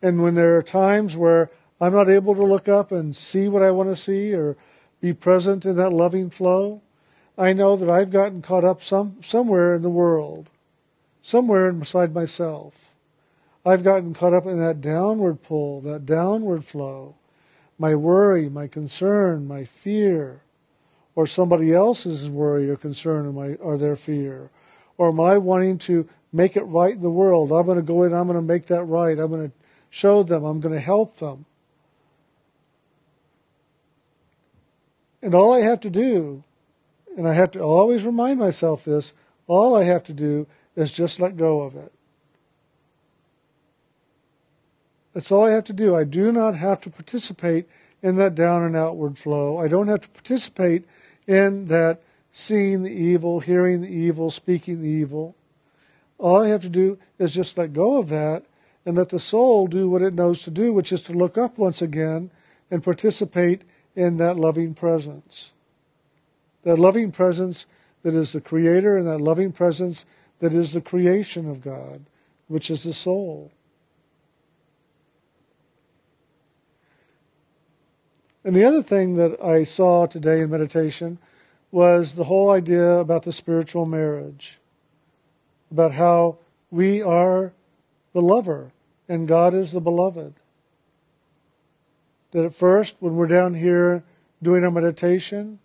And 0.00 0.22
when 0.22 0.34
there 0.34 0.56
are 0.56 0.62
times 0.62 1.16
where 1.16 1.50
I'm 1.80 1.92
not 1.92 2.08
able 2.08 2.34
to 2.34 2.42
look 2.42 2.68
up 2.68 2.90
and 2.92 3.14
see 3.14 3.48
what 3.48 3.62
I 3.62 3.70
want 3.70 3.88
to 3.88 3.96
see 3.96 4.34
or 4.34 4.56
be 5.00 5.12
present 5.12 5.64
in 5.64 5.76
that 5.76 5.92
loving 5.92 6.30
flow, 6.30 6.82
I 7.36 7.52
know 7.52 7.76
that 7.76 7.88
I've 7.88 8.10
gotten 8.10 8.42
caught 8.42 8.64
up 8.64 8.82
some, 8.82 9.18
somewhere 9.22 9.74
in 9.74 9.82
the 9.82 9.90
world, 9.90 10.50
somewhere 11.20 11.68
inside 11.68 12.14
myself. 12.14 12.92
I've 13.64 13.84
gotten 13.84 14.12
caught 14.12 14.34
up 14.34 14.46
in 14.46 14.58
that 14.58 14.80
downward 14.80 15.42
pull, 15.42 15.80
that 15.82 16.04
downward 16.04 16.64
flow, 16.64 17.14
my 17.78 17.94
worry, 17.94 18.48
my 18.48 18.66
concern, 18.66 19.46
my 19.46 19.64
fear, 19.64 20.42
or 21.14 21.26
somebody 21.26 21.72
else's 21.72 22.28
worry 22.28 22.68
or 22.68 22.76
concern 22.76 23.26
or, 23.26 23.32
my, 23.32 23.54
or 23.54 23.78
their 23.78 23.96
fear, 23.96 24.50
or 24.96 25.08
am 25.08 25.20
I 25.20 25.38
wanting 25.38 25.78
to 25.78 26.08
make 26.32 26.56
it 26.56 26.62
right 26.62 26.94
in 26.94 27.02
the 27.02 27.10
world. 27.10 27.52
I'm 27.52 27.66
going 27.66 27.76
to 27.76 27.82
go 27.82 28.02
in, 28.02 28.14
I'm 28.14 28.26
going 28.26 28.38
to 28.38 28.42
make 28.42 28.66
that 28.66 28.84
right, 28.84 29.18
I'm 29.18 29.30
going 29.30 29.50
to 29.50 29.56
show 29.90 30.22
them, 30.22 30.44
I'm 30.44 30.60
going 30.60 30.74
to 30.74 30.80
help 30.80 31.18
them. 31.18 31.44
And 35.20 35.34
all 35.34 35.52
I 35.52 35.60
have 35.60 35.80
to 35.80 35.90
do, 35.90 36.42
and 37.16 37.28
I 37.28 37.34
have 37.34 37.50
to 37.52 37.60
always 37.60 38.04
remind 38.04 38.40
myself 38.40 38.84
this, 38.84 39.12
all 39.46 39.76
I 39.76 39.84
have 39.84 40.02
to 40.04 40.12
do 40.12 40.46
is 40.74 40.92
just 40.92 41.20
let 41.20 41.36
go 41.36 41.60
of 41.60 41.76
it. 41.76 41.92
That's 45.12 45.30
all 45.30 45.44
I 45.44 45.50
have 45.50 45.64
to 45.64 45.74
do. 45.74 45.94
I 45.94 46.04
do 46.04 46.32
not 46.32 46.56
have 46.56 46.80
to 46.80 46.90
participate 46.90 47.68
in 48.00 48.16
that 48.16 48.34
down 48.34 48.64
and 48.64 48.74
outward 48.74 49.18
flow. 49.18 49.58
I 49.58 49.68
don't 49.68 49.88
have 49.88 50.00
to 50.00 50.08
participate 50.08 50.86
in 51.26 51.66
that 51.66 52.02
seeing 52.32 52.82
the 52.82 52.92
evil, 52.92 53.40
hearing 53.40 53.82
the 53.82 53.94
evil, 53.94 54.30
speaking 54.30 54.80
the 54.80 54.88
evil. 54.88 55.36
All 56.18 56.42
I 56.42 56.48
have 56.48 56.62
to 56.62 56.68
do 56.68 56.98
is 57.18 57.34
just 57.34 57.58
let 57.58 57.72
go 57.74 57.98
of 57.98 58.08
that 58.08 58.44
and 58.86 58.96
let 58.96 59.10
the 59.10 59.20
soul 59.20 59.66
do 59.66 59.88
what 59.88 60.02
it 60.02 60.14
knows 60.14 60.42
to 60.42 60.50
do, 60.50 60.72
which 60.72 60.92
is 60.92 61.02
to 61.02 61.12
look 61.12 61.36
up 61.36 61.58
once 61.58 61.82
again 61.82 62.30
and 62.70 62.82
participate 62.82 63.62
in 63.94 64.16
that 64.16 64.36
loving 64.36 64.74
presence. 64.74 65.52
That 66.62 66.78
loving 66.78 67.12
presence 67.12 67.66
that 68.02 68.14
is 68.14 68.32
the 68.32 68.40
Creator 68.40 68.96
and 68.96 69.06
that 69.06 69.20
loving 69.20 69.52
presence 69.52 70.06
that 70.38 70.52
is 70.52 70.72
the 70.72 70.80
creation 70.80 71.48
of 71.48 71.60
God, 71.60 72.04
which 72.48 72.70
is 72.70 72.82
the 72.82 72.92
soul. 72.92 73.52
And 78.44 78.56
the 78.56 78.64
other 78.64 78.82
thing 78.82 79.14
that 79.14 79.40
I 79.40 79.62
saw 79.62 80.06
today 80.06 80.40
in 80.40 80.50
meditation 80.50 81.18
was 81.72 82.14
the 82.14 82.24
whole 82.24 82.50
idea 82.50 82.98
about 82.98 83.24
the 83.24 83.32
spiritual 83.32 83.86
marriage, 83.86 84.60
about 85.72 85.92
how 85.94 86.38
we 86.70 87.02
are 87.02 87.52
the 88.12 88.22
lover 88.22 88.70
and 89.08 89.26
God 89.26 89.54
is 89.54 89.72
the 89.72 89.80
beloved 89.80 90.34
that 92.32 92.46
at 92.46 92.54
first, 92.54 92.96
when 92.98 93.14
we're 93.14 93.26
down 93.26 93.54
here 93.54 94.02
doing 94.42 94.64
our 94.64 94.70
meditation, 94.70 95.58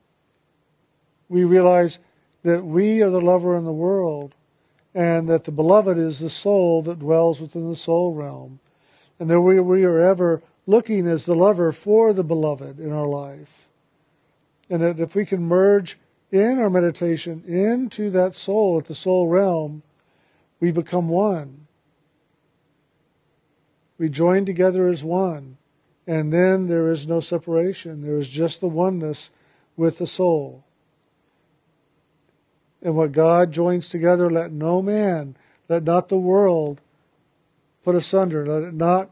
we 1.28 1.44
realize 1.44 2.00
that 2.44 2.64
we 2.64 3.02
are 3.02 3.10
the 3.10 3.22
lover 3.22 3.58
in 3.58 3.66
the 3.66 3.72
world 3.72 4.36
and 4.94 5.28
that 5.30 5.46
the 5.46 5.52
beloved 5.52 5.98
is 5.98 6.20
the 6.20 6.30
soul 6.30 6.82
that 6.84 7.00
dwells 7.00 7.42
within 7.42 7.68
the 7.70 7.76
soul 7.76 8.14
realm. 8.14 8.60
And 9.20 9.30
that 9.30 9.42
we, 9.42 9.60
we 9.60 9.84
are 9.84 10.00
ever 10.00 10.44
looking 10.66 11.08
as 11.08 11.26
the 11.26 11.36
lover 11.36 11.72
for 11.72 12.14
the 12.14 12.24
beloved 12.24 12.80
in 12.80 12.92
our 12.92 13.08
life. 13.08 13.67
And 14.70 14.82
that 14.82 15.00
if 15.00 15.16
we 15.16 15.26
can 15.26 15.44
merge 15.44 15.98
in 16.32 16.60
our 16.60 16.70
meditation 16.70 17.44
into 17.48 18.10
that 18.12 18.36
soul 18.36 18.78
at 18.78 18.86
the 18.86 18.96
soul 18.96 19.28
realm, 19.28 19.84
we 20.60 20.72
become 20.72 21.08
one. 21.08 21.68
We 23.98 24.10
join 24.10 24.46
together 24.46 24.88
as 24.88 25.04
one. 25.04 25.58
And 26.06 26.32
then 26.32 26.68
there 26.68 26.92
is 26.92 27.08
no 27.08 27.20
separation. 27.20 28.02
There 28.02 28.18
is 28.18 28.30
just 28.30 28.62
the 28.62 28.68
oneness 28.68 29.30
with 29.76 29.98
the 29.98 30.08
soul. 30.08 30.66
And 32.82 32.96
what 32.96 33.12
God 33.12 33.52
joins 33.52 33.90
together, 33.90 34.30
let 34.30 34.52
no 34.52 34.82
man, 34.82 35.36
let 35.68 35.84
not 35.84 36.10
the 36.10 36.18
world 36.18 36.82
put 37.84 37.96
asunder. 37.96 38.46
Let 38.46 38.64
it 38.64 38.74
not 38.74 39.12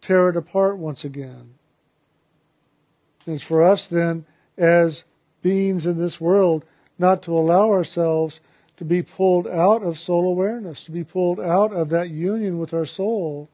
tear 0.00 0.28
it 0.28 0.36
apart 0.36 0.78
once 0.78 1.04
again. 1.04 1.54
And 3.26 3.40
for 3.40 3.62
us 3.62 3.86
then, 3.86 4.26
as 4.56 5.04
beings 5.42 5.86
in 5.86 5.98
this 5.98 6.20
world, 6.20 6.64
not 6.98 7.22
to 7.22 7.36
allow 7.36 7.70
ourselves 7.70 8.40
to 8.76 8.84
be 8.84 9.02
pulled 9.02 9.46
out 9.46 9.82
of 9.82 9.98
soul 9.98 10.28
awareness, 10.28 10.84
to 10.84 10.90
be 10.90 11.04
pulled 11.04 11.40
out 11.40 11.72
of 11.72 11.90
that 11.90 12.10
union 12.10 12.58
with 12.58 12.74
our 12.74 12.86
soul 12.86 13.48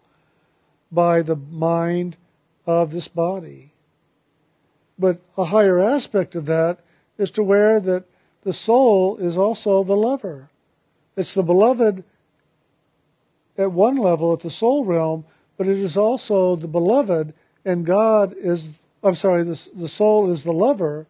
by 0.90 1.22
the 1.22 1.36
mind 1.36 2.16
of 2.66 2.92
this 2.92 3.08
body. 3.08 3.72
But 4.98 5.20
a 5.36 5.46
higher 5.46 5.78
aspect 5.80 6.34
of 6.34 6.46
that 6.46 6.80
is 7.18 7.30
to 7.32 7.42
where 7.42 7.80
that 7.80 8.04
the 8.42 8.52
soul 8.52 9.16
is 9.18 9.36
also 9.36 9.84
the 9.84 9.96
lover. 9.96 10.48
It's 11.16 11.34
the 11.34 11.42
beloved 11.42 12.04
at 13.58 13.72
one 13.72 13.96
level 13.96 14.32
at 14.32 14.40
the 14.40 14.50
soul 14.50 14.84
realm, 14.84 15.24
but 15.56 15.66
it 15.66 15.76
is 15.76 15.96
also 15.96 16.56
the 16.56 16.68
beloved, 16.68 17.34
and 17.64 17.84
God 17.84 18.34
is, 18.36 18.78
I'm 19.02 19.14
sorry, 19.14 19.42
the, 19.42 19.70
the 19.74 19.88
soul 19.88 20.30
is 20.30 20.44
the 20.44 20.52
lover, 20.52 21.06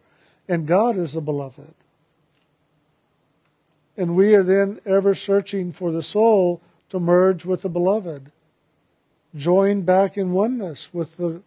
and 0.47 0.65
God 0.65 0.97
is 0.97 1.13
the 1.13 1.21
beloved. 1.21 1.73
And 3.97 4.15
we 4.15 4.33
are 4.33 4.43
then 4.43 4.79
ever 4.85 5.13
searching 5.13 5.71
for 5.71 5.91
the 5.91 6.01
soul 6.01 6.61
to 6.89 6.99
merge 6.99 7.45
with 7.45 7.61
the 7.61 7.69
beloved, 7.69 8.31
join 9.35 9.81
back 9.81 10.17
in 10.17 10.31
oneness 10.31 10.93
with 10.93 11.17
the 11.17 11.41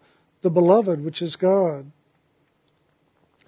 the 0.45 0.51
beloved, 0.51 1.03
which 1.03 1.23
is 1.23 1.37
God. 1.37 1.91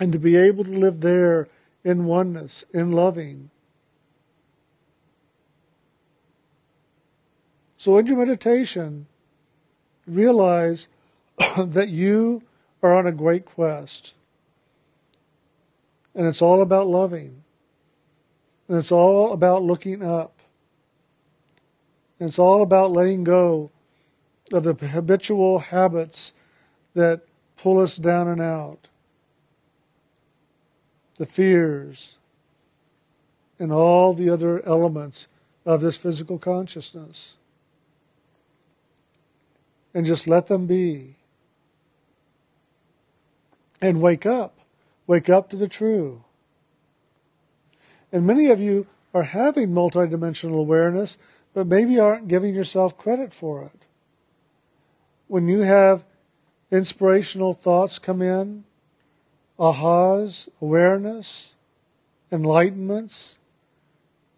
And 0.01 0.13
to 0.13 0.19
be 0.19 0.35
able 0.35 0.65
to 0.65 0.71
live 0.71 1.03
there 1.03 1.47
in 1.85 2.07
oneness, 2.07 2.65
in 2.73 2.91
loving. 2.91 3.51
So 7.77 7.99
in 7.99 8.07
your 8.07 8.17
meditation, 8.17 9.07
realize 10.07 10.89
that 11.59 11.91
you 11.91 12.43
are 12.83 12.95
on 12.95 13.07
a 13.07 13.13
great 13.13 13.45
quest. 13.45 14.15
And 16.15 16.27
it's 16.27 16.43
all 16.43 16.63
about 16.63 16.87
loving. 16.87 17.43
And 18.69 18.79
it's 18.79 18.93
all 18.93 19.33
about 19.33 19.63
looking 19.63 20.03
up. 20.03 20.41
And 22.19 22.29
it's 22.29 22.39
all 22.39 22.63
about 22.63 22.93
letting 22.93 23.25
go 23.25 23.71
of 24.53 24.65
the 24.65 24.75
habitual 24.75 25.59
habits 25.59 26.33
that 26.95 27.23
pull 27.57 27.79
us 27.79 27.97
down 27.97 28.29
and 28.29 28.41
out, 28.41 28.89
the 31.19 31.27
fears, 31.27 32.17
and 33.59 33.73
all 33.73 34.15
the 34.15 34.31
other 34.31 34.65
elements 34.67 35.29
of 35.65 35.81
this 35.81 35.97
physical 35.97 36.39
consciousness. 36.39 37.37
And 39.93 40.07
just 40.07 40.27
let 40.27 40.47
them 40.47 40.67
be. 40.67 41.17
And 43.81 44.01
wake 44.01 44.27
up. 44.27 44.59
Wake 45.07 45.29
up 45.29 45.51
to 45.51 45.57
the 45.57 45.69
true. 45.69 46.25
And 48.13 48.27
many 48.27 48.51
of 48.51 48.61
you 48.61 48.87
are 49.15 49.23
having 49.23 49.71
multidimensional 49.71 50.59
awareness, 50.59 51.19
but 51.55 51.67
maybe 51.67 51.99
aren't 51.99 52.29
giving 52.29 52.55
yourself 52.55 52.99
credit 52.99 53.33
for 53.33 53.63
it. 53.63 53.87
When 55.29 55.49
you 55.49 55.61
have 55.63 56.05
inspirational 56.71 57.53
thoughts 57.53 57.99
come 57.99 58.23
in, 58.23 58.65
ahas, 59.59 60.49
awareness, 60.61 61.55
enlightenments. 62.31 63.37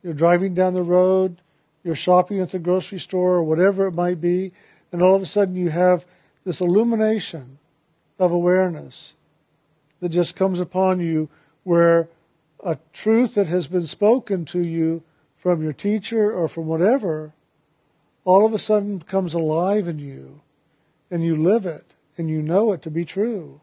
You're 0.02 0.14
driving 0.14 0.54
down 0.54 0.74
the 0.74 0.82
road, 0.82 1.40
you're 1.82 1.94
shopping 1.94 2.40
at 2.40 2.52
the 2.52 2.58
grocery 2.58 3.00
store, 3.00 3.34
or 3.34 3.42
whatever 3.42 3.86
it 3.86 3.92
might 3.92 4.20
be, 4.20 4.52
and 4.92 5.02
all 5.02 5.14
of 5.14 5.22
a 5.22 5.26
sudden 5.26 5.56
you 5.56 5.70
have 5.70 6.06
this 6.44 6.60
illumination 6.60 7.58
of 8.18 8.32
awareness 8.32 9.14
that 10.00 10.10
just 10.10 10.36
comes 10.36 10.60
upon 10.60 11.00
you 11.00 11.28
where 11.64 12.08
a 12.64 12.78
truth 12.92 13.34
that 13.34 13.46
has 13.46 13.66
been 13.66 13.86
spoken 13.86 14.44
to 14.46 14.60
you 14.60 15.02
from 15.36 15.62
your 15.62 15.72
teacher 15.72 16.32
or 16.32 16.48
from 16.48 16.66
whatever, 16.66 17.32
all 18.24 18.44
of 18.44 18.52
a 18.52 18.58
sudden 18.58 18.98
becomes 18.98 19.34
alive 19.34 19.86
in 19.86 19.98
you, 19.98 20.40
and 21.10 21.24
you 21.24 21.36
live 21.36 21.64
it, 21.64 21.94
and 22.16 22.28
you 22.28 22.42
know 22.42 22.72
it 22.72 22.82
to 22.82 22.90
be 22.90 23.04
true. 23.04 23.60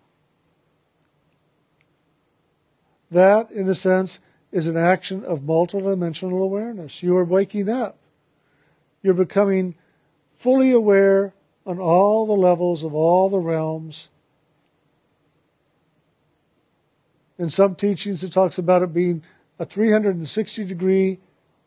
That, 3.11 3.51
in 3.51 3.69
a 3.69 3.75
sense, 3.75 4.19
is 4.51 4.67
an 4.67 4.77
action 4.77 5.23
of 5.25 5.41
multidimensional 5.41 6.41
awareness. 6.41 7.03
You 7.03 7.15
are 7.17 7.25
waking 7.25 7.69
up. 7.69 7.97
You're 9.03 9.13
becoming 9.13 9.75
fully 10.35 10.71
aware 10.71 11.33
on 11.65 11.79
all 11.79 12.25
the 12.25 12.33
levels 12.33 12.83
of 12.83 12.93
all 12.93 13.29
the 13.29 13.39
realms. 13.39 14.09
In 17.37 17.49
some 17.49 17.75
teachings, 17.75 18.23
it 18.23 18.31
talks 18.31 18.57
about 18.57 18.81
it 18.81 18.93
being 18.93 19.23
a 19.59 19.65
360 19.65 20.63
degree 20.63 21.19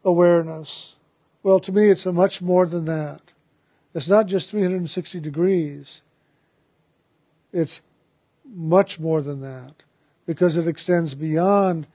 awareness. 0.05 0.97
Well, 1.43 1.61
to 1.61 1.73
me, 1.73 1.91
it's 1.91 2.07
a 2.07 2.13
much 2.13 2.41
more 2.41 2.67
than 2.67 2.85
that. 2.87 3.21
It's 3.95 4.09
not 4.09 4.27
just 4.27 4.51
360 4.51 5.21
degrees, 5.21 6.03
it's 7.53 7.81
much 8.45 9.01
more 9.01 9.23
than 9.23 9.41
that 9.41 9.83
because 10.27 10.57
it 10.57 10.69
extends 10.69 11.15
beyond 11.15 11.87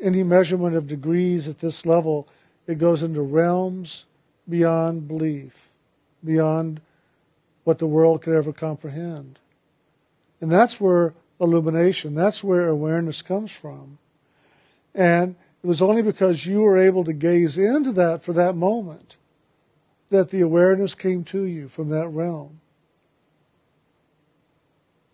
any 0.00 0.22
measurement 0.22 0.76
of 0.76 0.86
degrees 0.86 1.48
at 1.48 1.60
this 1.60 1.86
level. 1.86 2.28
It 2.66 2.78
goes 2.78 3.02
into 3.02 3.22
realms 3.22 4.06
beyond 4.48 5.08
belief, 5.08 5.70
beyond 6.22 6.80
what 7.64 7.78
the 7.78 7.86
world 7.86 8.22
could 8.22 8.34
ever 8.34 8.52
comprehend. 8.52 9.38
And 10.40 10.52
that's 10.52 10.78
where 10.78 11.14
illumination, 11.40 12.14
that's 12.14 12.44
where 12.44 12.68
awareness 12.68 13.22
comes 13.22 13.50
from. 13.50 13.98
And 14.94 15.36
it 15.62 15.66
was 15.66 15.82
only 15.82 16.02
because 16.02 16.46
you 16.46 16.60
were 16.60 16.78
able 16.78 17.04
to 17.04 17.12
gaze 17.12 17.58
into 17.58 17.92
that 17.92 18.22
for 18.22 18.32
that 18.34 18.56
moment 18.56 19.16
that 20.10 20.30
the 20.30 20.40
awareness 20.40 20.94
came 20.94 21.24
to 21.24 21.44
you 21.44 21.68
from 21.68 21.88
that 21.88 22.08
realm. 22.08 22.60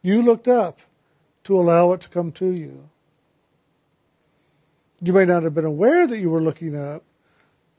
You 0.02 0.22
looked 0.22 0.48
up 0.48 0.80
to 1.44 1.58
allow 1.58 1.92
it 1.92 2.00
to 2.02 2.08
come 2.08 2.32
to 2.32 2.50
you. 2.50 2.88
You 5.02 5.12
may 5.12 5.24
not 5.24 5.42
have 5.42 5.54
been 5.54 5.64
aware 5.64 6.06
that 6.06 6.18
you 6.18 6.30
were 6.30 6.42
looking 6.42 6.76
up. 6.76 7.02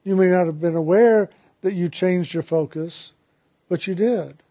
You 0.03 0.15
may 0.15 0.27
not 0.27 0.47
have 0.47 0.59
been 0.59 0.75
aware 0.75 1.29
that 1.61 1.73
you 1.73 1.89
changed 1.89 2.33
your 2.33 2.43
focus, 2.43 3.13
but 3.69 3.85
you 3.85 3.93
did. 3.93 4.41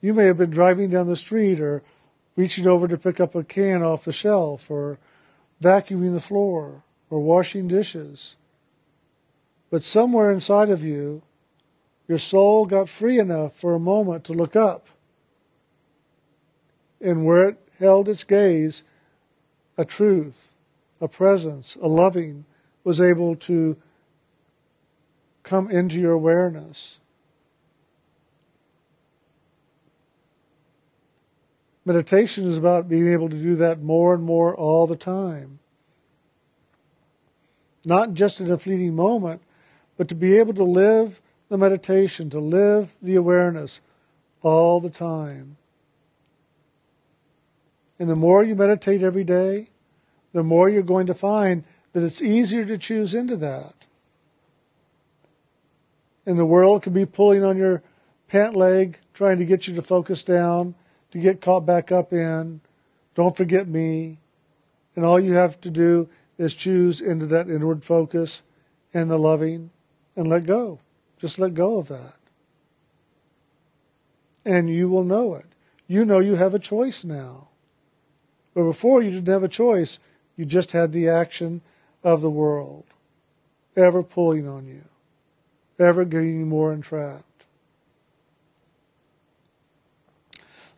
You 0.00 0.14
may 0.14 0.24
have 0.24 0.38
been 0.38 0.50
driving 0.50 0.90
down 0.90 1.06
the 1.06 1.16
street 1.16 1.60
or 1.60 1.82
reaching 2.36 2.66
over 2.66 2.88
to 2.88 2.98
pick 2.98 3.20
up 3.20 3.34
a 3.34 3.44
can 3.44 3.82
off 3.82 4.04
the 4.04 4.12
shelf 4.12 4.70
or 4.70 4.98
vacuuming 5.62 6.14
the 6.14 6.20
floor 6.20 6.82
or 7.10 7.20
washing 7.20 7.68
dishes. 7.68 8.36
But 9.70 9.82
somewhere 9.82 10.30
inside 10.30 10.70
of 10.70 10.82
you, 10.82 11.22
your 12.06 12.18
soul 12.18 12.66
got 12.66 12.88
free 12.88 13.18
enough 13.18 13.54
for 13.54 13.74
a 13.74 13.80
moment 13.80 14.24
to 14.24 14.32
look 14.32 14.54
up. 14.54 14.88
And 17.00 17.24
where 17.24 17.48
it 17.50 17.58
held 17.78 18.08
its 18.08 18.24
gaze, 18.24 18.82
a 19.76 19.84
truth, 19.84 20.52
a 21.00 21.08
presence, 21.08 21.76
a 21.80 21.88
loving 21.88 22.44
was 22.82 23.00
able 23.00 23.36
to 23.36 23.76
come 25.42 25.70
into 25.70 26.00
your 26.00 26.12
awareness. 26.12 27.00
Meditation 31.84 32.46
is 32.46 32.56
about 32.56 32.88
being 32.88 33.08
able 33.08 33.28
to 33.28 33.36
do 33.36 33.56
that 33.56 33.82
more 33.82 34.14
and 34.14 34.24
more 34.24 34.54
all 34.54 34.86
the 34.86 34.96
time. 34.96 35.58
Not 37.84 38.14
just 38.14 38.40
in 38.40 38.50
a 38.50 38.56
fleeting 38.56 38.96
moment, 38.96 39.42
but 39.96 40.08
to 40.08 40.14
be 40.14 40.38
able 40.38 40.54
to 40.54 40.64
live 40.64 41.20
the 41.50 41.58
meditation, 41.58 42.30
to 42.30 42.40
live 42.40 42.96
the 43.02 43.14
awareness 43.16 43.80
all 44.40 44.80
the 44.80 44.90
time. 44.90 45.58
And 47.98 48.08
the 48.08 48.16
more 48.16 48.42
you 48.42 48.54
meditate 48.54 49.02
every 49.02 49.24
day, 49.24 49.68
the 50.32 50.42
more 50.42 50.68
you're 50.68 50.82
going 50.82 51.06
to 51.06 51.14
find 51.14 51.64
that 51.92 52.02
it's 52.02 52.22
easier 52.22 52.64
to 52.64 52.78
choose 52.78 53.14
into 53.14 53.36
that. 53.36 53.74
And 56.26 56.38
the 56.38 56.46
world 56.46 56.82
can 56.82 56.94
be 56.94 57.04
pulling 57.04 57.44
on 57.44 57.58
your 57.58 57.82
pant 58.26 58.56
leg, 58.56 58.98
trying 59.12 59.38
to 59.38 59.44
get 59.44 59.68
you 59.68 59.74
to 59.74 59.82
focus 59.82 60.24
down 60.24 60.74
to 61.14 61.20
get 61.20 61.40
caught 61.40 61.64
back 61.64 61.92
up 61.92 62.12
in. 62.12 62.60
Don't 63.14 63.36
forget 63.36 63.68
me. 63.68 64.18
And 64.96 65.04
all 65.04 65.20
you 65.20 65.34
have 65.34 65.60
to 65.60 65.70
do 65.70 66.08
is 66.36 66.54
choose 66.54 67.00
into 67.00 67.24
that 67.26 67.48
inward 67.48 67.84
focus 67.84 68.42
and 68.92 69.08
the 69.08 69.16
loving 69.16 69.70
and 70.16 70.26
let 70.26 70.44
go. 70.44 70.80
Just 71.20 71.38
let 71.38 71.54
go 71.54 71.78
of 71.78 71.86
that. 71.86 72.16
And 74.44 74.68
you 74.68 74.88
will 74.88 75.04
know 75.04 75.34
it. 75.34 75.46
You 75.86 76.04
know 76.04 76.18
you 76.18 76.34
have 76.34 76.52
a 76.52 76.58
choice 76.58 77.04
now. 77.04 77.46
But 78.52 78.64
before 78.64 79.00
you 79.00 79.12
didn't 79.12 79.32
have 79.32 79.44
a 79.44 79.48
choice, 79.48 80.00
you 80.36 80.44
just 80.44 80.72
had 80.72 80.90
the 80.90 81.08
action 81.08 81.62
of 82.02 82.22
the 82.22 82.30
world 82.30 82.86
ever 83.76 84.02
pulling 84.02 84.48
on 84.48 84.66
you, 84.66 84.82
ever 85.78 86.04
getting 86.04 86.40
you 86.40 86.46
more 86.46 86.72
entrapped. 86.72 87.33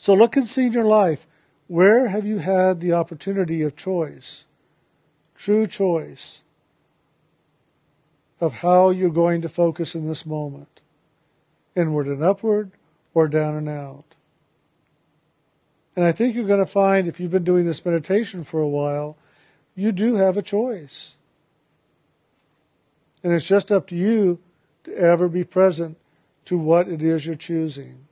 So 0.07 0.15
look 0.15 0.37
and 0.37 0.49
see 0.49 0.67
in 0.67 0.73
your 0.73 0.85
life 0.85 1.27
where 1.67 2.11
have 2.11 2.25
you 2.25 2.39
had 2.39 2.79
the 2.79 2.93
opportunity 2.93 3.63
of 3.63 3.75
choice, 3.75 4.45
true 5.35 5.67
choice, 5.67 6.45
of 8.41 8.59
how 8.59 8.91
you're 8.91 9.11
going 9.11 9.43
to 9.43 9.49
focus 9.49 9.97
in 9.97 10.07
this 10.07 10.25
moment 10.25 10.81
inward 11.75 12.07
and 12.07 12.23
upward 12.23 12.71
or 13.15 13.27
down 13.27 13.57
and 13.57 13.69
out. 13.69 14.15
And 15.97 16.05
I 16.05 16.13
think 16.13 16.37
you're 16.37 16.45
going 16.45 16.61
to 16.61 16.67
find 16.67 17.09
if 17.09 17.19
you've 17.19 17.33
been 17.33 17.43
doing 17.43 17.67
this 17.67 17.85
meditation 17.85 18.45
for 18.45 18.61
a 18.61 18.69
while, 18.69 19.17
you 19.75 19.91
do 19.91 20.15
have 20.15 20.37
a 20.37 20.41
choice. 20.41 21.17
And 23.25 23.33
it's 23.33 23.49
just 23.49 23.73
up 23.73 23.89
to 23.89 23.97
you 23.97 24.39
to 24.85 24.97
ever 24.97 25.29
be 25.29 25.43
present 25.43 25.99
to 26.45 26.57
what 26.57 26.87
it 26.87 27.03
is 27.03 27.27
you're 27.27 27.35
choosing. 27.35 28.06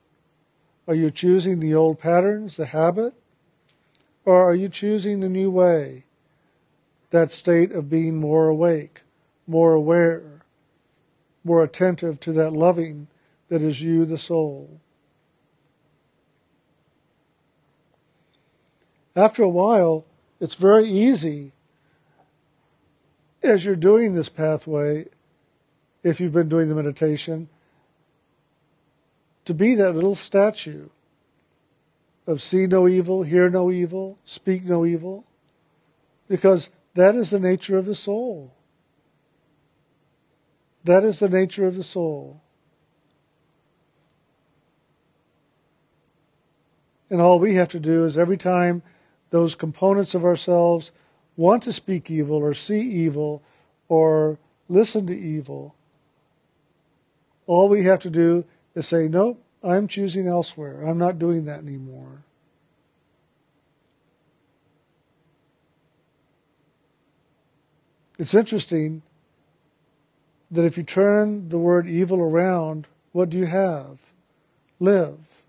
Are 0.86 0.94
you 0.94 1.10
choosing 1.10 1.60
the 1.60 1.74
old 1.74 1.98
patterns, 1.98 2.56
the 2.56 2.66
habit? 2.66 3.14
Or 4.24 4.42
are 4.42 4.54
you 4.54 4.68
choosing 4.68 5.20
the 5.20 5.28
new 5.28 5.50
way? 5.50 6.04
That 7.10 7.30
state 7.30 7.72
of 7.72 7.90
being 7.90 8.16
more 8.16 8.48
awake, 8.48 9.02
more 9.46 9.72
aware, 9.72 10.42
more 11.44 11.62
attentive 11.62 12.20
to 12.20 12.32
that 12.32 12.52
loving 12.52 13.08
that 13.48 13.62
is 13.62 13.82
you, 13.82 14.04
the 14.04 14.18
soul. 14.18 14.80
After 19.14 19.42
a 19.42 19.48
while, 19.48 20.04
it's 20.40 20.54
very 20.54 20.88
easy 20.88 21.52
as 23.44 23.64
you're 23.64 23.76
doing 23.76 24.14
this 24.14 24.28
pathway, 24.28 25.06
if 26.02 26.18
you've 26.18 26.32
been 26.32 26.48
doing 26.48 26.68
the 26.68 26.74
meditation, 26.74 27.48
to 29.44 29.54
be 29.54 29.74
that 29.74 29.94
little 29.94 30.14
statue 30.14 30.88
of 32.26 32.40
see 32.40 32.66
no 32.66 32.88
evil, 32.88 33.22
hear 33.22 33.50
no 33.50 33.70
evil, 33.70 34.18
speak 34.24 34.64
no 34.64 34.86
evil, 34.86 35.24
because 36.28 36.70
that 36.94 37.14
is 37.14 37.30
the 37.30 37.40
nature 37.40 37.76
of 37.76 37.86
the 37.86 37.94
soul. 37.94 38.54
That 40.84 41.04
is 41.04 41.18
the 41.18 41.28
nature 41.28 41.66
of 41.66 41.76
the 41.76 41.82
soul. 41.82 42.40
And 47.10 47.20
all 47.20 47.38
we 47.38 47.54
have 47.54 47.68
to 47.68 47.80
do 47.80 48.04
is 48.04 48.16
every 48.16 48.36
time 48.36 48.82
those 49.30 49.54
components 49.54 50.14
of 50.14 50.24
ourselves 50.24 50.92
want 51.36 51.62
to 51.64 51.72
speak 51.72 52.10
evil 52.10 52.36
or 52.36 52.54
see 52.54 52.80
evil 52.80 53.42
or 53.88 54.38
listen 54.68 55.06
to 55.06 55.16
evil, 55.16 55.74
all 57.46 57.68
we 57.68 57.84
have 57.84 57.98
to 58.00 58.10
do 58.10 58.44
is 58.74 58.86
say, 58.86 59.08
nope, 59.08 59.42
I'm 59.62 59.88
choosing 59.88 60.28
elsewhere. 60.28 60.82
I'm 60.82 60.98
not 60.98 61.18
doing 61.18 61.44
that 61.46 61.60
anymore. 61.60 62.24
It's 68.18 68.34
interesting 68.34 69.02
that 70.50 70.64
if 70.64 70.76
you 70.76 70.84
turn 70.84 71.48
the 71.48 71.58
word 71.58 71.88
evil 71.88 72.20
around, 72.20 72.86
what 73.12 73.30
do 73.30 73.38
you 73.38 73.46
have? 73.46 74.00
Live. 74.78 75.42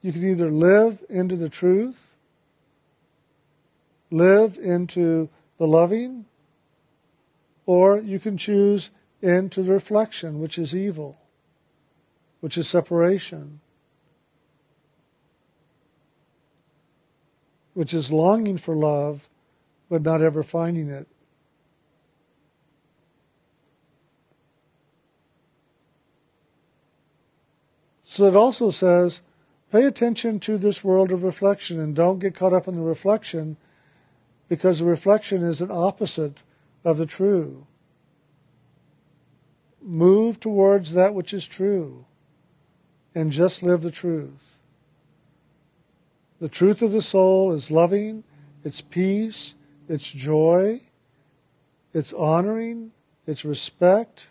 You 0.00 0.12
can 0.12 0.24
either 0.24 0.50
live 0.50 1.02
into 1.08 1.36
the 1.36 1.48
truth, 1.48 2.14
live 4.10 4.58
into 4.58 5.28
the 5.58 5.66
loving, 5.66 6.26
or 7.66 7.98
you 7.98 8.20
can 8.20 8.36
choose 8.36 8.90
into 9.24 9.62
the 9.62 9.72
reflection, 9.72 10.38
which 10.38 10.58
is 10.58 10.76
evil, 10.76 11.18
which 12.40 12.58
is 12.58 12.68
separation, 12.68 13.60
which 17.72 17.94
is 17.94 18.12
longing 18.12 18.58
for 18.58 18.76
love 18.76 19.28
but 19.88 20.02
not 20.02 20.20
ever 20.20 20.42
finding 20.42 20.90
it. 20.90 21.08
So 28.02 28.26
it 28.26 28.36
also 28.36 28.70
says, 28.70 29.22
pay 29.72 29.84
attention 29.84 30.38
to 30.40 30.58
this 30.58 30.84
world 30.84 31.10
of 31.10 31.22
reflection 31.22 31.80
and 31.80 31.96
don't 31.96 32.18
get 32.18 32.34
caught 32.34 32.52
up 32.52 32.68
in 32.68 32.76
the 32.76 32.82
reflection 32.82 33.56
because 34.48 34.78
the 34.78 34.84
reflection 34.84 35.42
is 35.42 35.60
an 35.60 35.70
opposite 35.70 36.42
of 36.84 36.98
the 36.98 37.06
true. 37.06 37.66
Move 39.84 40.40
towards 40.40 40.94
that 40.94 41.12
which 41.12 41.34
is 41.34 41.46
true 41.46 42.06
and 43.14 43.30
just 43.30 43.62
live 43.62 43.82
the 43.82 43.90
truth. 43.90 44.56
The 46.40 46.48
truth 46.48 46.82
of 46.82 46.90
the 46.90 47.02
soul 47.02 47.52
is 47.52 47.70
loving, 47.70 48.24
it's 48.64 48.80
peace, 48.80 49.54
it's 49.88 50.10
joy, 50.10 50.80
it's 51.92 52.12
honoring, 52.12 52.92
it's 53.26 53.44
respect, 53.44 54.28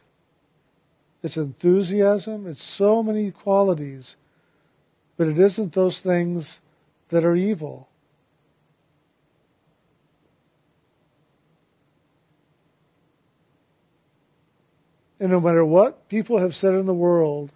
it's 1.22 1.38
enthusiasm, 1.38 2.48
it's 2.48 2.64
so 2.64 3.02
many 3.02 3.32
qualities, 3.32 4.18
but 5.16 5.28
it 5.28 5.40
isn't 5.40 5.74
those 5.74 6.00
things 6.00 6.62
that 7.10 7.24
are 7.24 7.36
evil. 7.36 7.88
And 15.24 15.32
no 15.32 15.40
matter 15.40 15.64
what 15.64 16.10
people 16.10 16.40
have 16.40 16.54
said 16.54 16.74
in 16.74 16.86
the 16.86 16.94
world, 16.94 17.54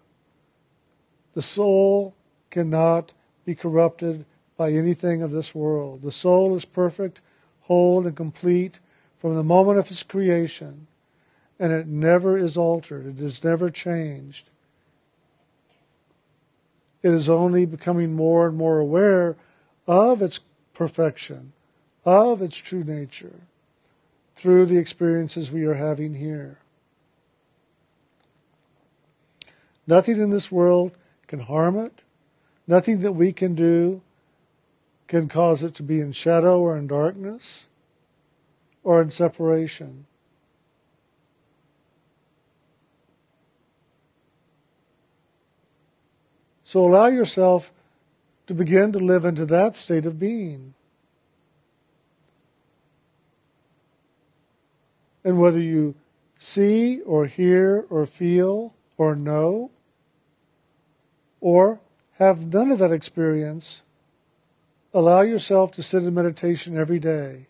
the 1.33 1.41
soul 1.41 2.15
cannot 2.49 3.11
be 3.43 3.55
corrupted 3.55 4.23
by 4.55 4.71
anything 4.71 5.21
of 5.21 5.31
this 5.31 5.53
world. 5.53 6.01
The 6.01 6.09
soul 6.09 6.55
is 6.55 6.63
perfect, 6.63 7.19
whole, 7.63 8.07
and 8.07 8.15
complete 8.15 8.79
from 9.17 9.35
the 9.35 9.43
moment 9.43 9.79
of 9.79 9.91
its 9.91 10.01
creation, 10.01 10.87
and 11.59 11.73
it 11.73 11.87
never 11.87 12.37
is 12.37 12.55
altered. 12.55 13.05
It 13.05 13.21
is 13.21 13.43
never 13.43 13.69
changed. 13.69 14.49
It 17.01 17.11
is 17.11 17.27
only 17.27 17.65
becoming 17.65 18.13
more 18.13 18.47
and 18.47 18.55
more 18.55 18.79
aware 18.79 19.35
of 19.85 20.21
its 20.21 20.39
perfection, 20.73 21.51
of 22.05 22.41
its 22.41 22.55
true 22.55 22.85
nature, 22.85 23.41
through 24.37 24.67
the 24.67 24.77
experiences 24.77 25.51
we 25.51 25.65
are 25.65 25.73
having 25.73 26.13
here. 26.13 26.59
Nothing 29.87 30.19
in 30.19 30.29
this 30.29 30.51
world 30.51 30.91
can 31.27 31.39
harm 31.39 31.77
it. 31.77 32.01
Nothing 32.67 32.99
that 32.99 33.13
we 33.13 33.31
can 33.31 33.55
do 33.55 34.01
can 35.07 35.29
cause 35.29 35.63
it 35.63 35.73
to 35.75 35.83
be 35.83 36.01
in 36.01 36.11
shadow 36.11 36.59
or 36.59 36.77
in 36.77 36.87
darkness 36.87 37.69
or 38.83 39.01
in 39.01 39.09
separation. 39.09 40.05
So 46.65 46.85
allow 46.85 47.07
yourself 47.07 47.71
to 48.47 48.53
begin 48.53 48.91
to 48.91 48.99
live 48.99 49.23
into 49.23 49.45
that 49.45 49.77
state 49.77 50.05
of 50.05 50.19
being. 50.19 50.73
And 55.23 55.39
whether 55.39 55.61
you 55.61 55.95
see 56.37 56.99
or 57.01 57.25
hear 57.25 57.85
or 57.89 58.05
feel 58.05 58.73
or 58.97 59.15
know, 59.15 59.71
or 61.39 61.79
have 62.13 62.51
none 62.51 62.71
of 62.71 62.79
that 62.79 62.91
experience, 62.91 63.83
allow 64.93 65.21
yourself 65.21 65.71
to 65.71 65.83
sit 65.83 66.03
in 66.03 66.13
meditation 66.13 66.77
every 66.77 66.99
day, 66.99 67.47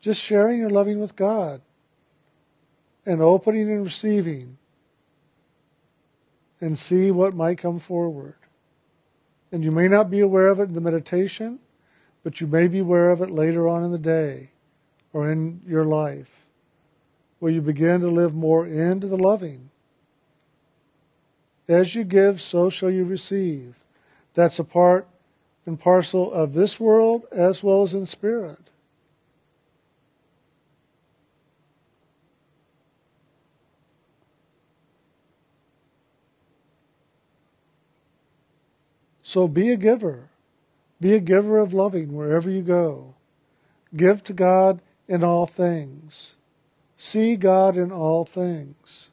just 0.00 0.22
sharing 0.22 0.60
your 0.60 0.70
loving 0.70 1.00
with 1.00 1.16
God 1.16 1.60
and 3.04 3.20
opening 3.20 3.70
and 3.70 3.84
receiving 3.84 4.58
and 6.60 6.78
see 6.78 7.10
what 7.10 7.34
might 7.34 7.58
come 7.58 7.78
forward. 7.78 8.36
And 9.52 9.64
you 9.64 9.70
may 9.70 9.88
not 9.88 10.10
be 10.10 10.20
aware 10.20 10.48
of 10.48 10.58
it 10.60 10.64
in 10.64 10.74
the 10.74 10.80
meditation, 10.80 11.58
but 12.22 12.40
you 12.40 12.46
may 12.46 12.68
be 12.68 12.80
aware 12.80 13.10
of 13.10 13.20
it 13.20 13.30
later 13.30 13.68
on 13.68 13.84
in 13.84 13.92
the 13.92 13.98
day 13.98 14.50
or 15.12 15.30
in 15.30 15.60
your 15.66 15.84
life, 15.84 16.46
where 17.38 17.52
you 17.52 17.62
begin 17.62 18.00
to 18.00 18.08
live 18.08 18.34
more 18.34 18.66
into 18.66 19.06
the 19.06 19.16
loving 19.16 19.70
as 21.68 21.94
you 21.94 22.04
give, 22.04 22.40
so 22.40 22.70
shall 22.70 22.90
you 22.90 23.04
receive. 23.04 23.74
That's 24.34 24.58
a 24.58 24.64
part 24.64 25.08
and 25.64 25.78
parcel 25.78 26.32
of 26.32 26.52
this 26.52 26.78
world 26.78 27.24
as 27.32 27.62
well 27.62 27.82
as 27.82 27.94
in 27.94 28.06
spirit. 28.06 28.58
So 39.22 39.48
be 39.48 39.70
a 39.70 39.76
giver. 39.76 40.28
Be 41.00 41.14
a 41.14 41.20
giver 41.20 41.58
of 41.58 41.74
loving 41.74 42.14
wherever 42.14 42.48
you 42.48 42.62
go. 42.62 43.14
Give 43.94 44.22
to 44.24 44.32
God 44.32 44.80
in 45.08 45.24
all 45.24 45.46
things. 45.46 46.36
See 46.96 47.34
God 47.36 47.76
in 47.76 47.90
all 47.90 48.24
things. 48.24 49.10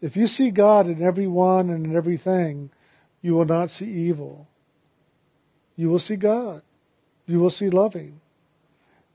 If 0.00 0.16
you 0.16 0.26
see 0.26 0.50
God 0.50 0.86
in 0.86 1.02
everyone 1.02 1.70
and 1.70 1.86
in 1.86 1.96
everything, 1.96 2.70
you 3.20 3.34
will 3.34 3.44
not 3.44 3.70
see 3.70 3.90
evil. 3.90 4.48
You 5.76 5.88
will 5.90 5.98
see 5.98 6.16
God. 6.16 6.62
You 7.26 7.40
will 7.40 7.50
see 7.50 7.68
loving. 7.68 8.20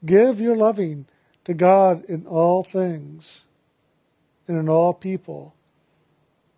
Give 0.06 0.42
your 0.42 0.56
loving 0.56 1.06
to 1.46 1.54
God 1.54 2.04
in 2.06 2.26
all 2.26 2.64
things 2.64 3.46
and 4.48 4.58
in 4.58 4.68
all 4.68 4.94
people, 4.94 5.56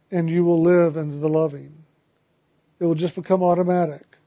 and 0.10 0.30
you 0.30 0.44
will 0.44 0.62
live 0.62 0.98
into 0.98 1.18
the 1.18 1.30
loving. 1.30 1.86
It 2.80 2.86
will 2.86 2.96
just 2.96 3.16
become 3.16 3.44
automatic. 3.44 4.18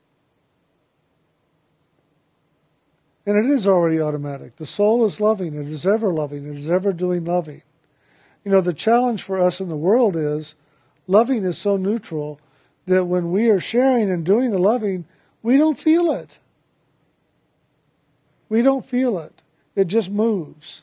And 3.27 3.37
it 3.37 3.51
is 3.51 3.67
already 3.67 4.01
automatic. 4.01 4.57
The 4.57 4.65
soul 4.65 5.05
is 5.05 5.21
loving. 5.21 5.55
It 5.55 5.69
is 5.69 5.87
ever 5.87 6.11
loving. 6.11 6.47
It 6.47 6.57
is 6.57 6.71
ever 6.71 6.95
doing 6.95 7.25
loving. 7.25 7.63
You 8.49 8.53
know, 8.55 8.61
the 8.63 8.73
challenge 8.73 9.23
for 9.23 9.43
us 9.43 9.61
in 9.61 9.69
the 9.69 9.77
world 9.77 10.17
is 10.17 10.55
loving 11.07 11.45
is 11.45 11.59
so 11.59 11.77
neutral 11.77 12.41
that 12.87 13.05
when 13.05 13.31
we 13.31 13.51
are 13.51 13.61
sharing 13.61 14.11
and 14.11 14.25
doing 14.25 14.53
the 14.53 14.59
loving, 14.59 15.05
we 15.43 15.59
don't 15.59 15.79
feel 15.79 16.11
it. 16.13 16.39
We 18.49 18.63
don't 18.63 18.87
feel 18.87 19.19
it. 19.19 19.43
It 19.77 19.85
just 19.89 20.11
moves. 20.11 20.81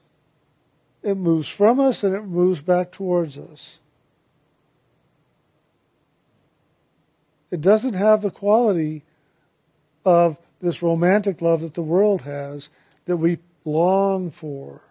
It 1.02 1.16
moves 1.16 1.50
from 1.50 1.80
us 1.80 2.04
and 2.04 2.14
it 2.16 2.26
moves 2.26 2.62
back 2.62 2.92
towards 2.92 3.36
us. 3.36 3.80
It 7.50 7.62
doesn't 7.62 7.96
have 7.96 8.22
the 8.22 8.30
quality 8.30 9.02
of 10.06 10.38
this 10.62 10.84
romantic 10.84 11.42
love 11.42 11.62
that 11.62 11.74
the 11.74 11.82
world 11.82 12.22
has 12.22 12.70
that 13.06 13.18
we 13.18 13.40
long 13.64 14.30
for 14.30 14.85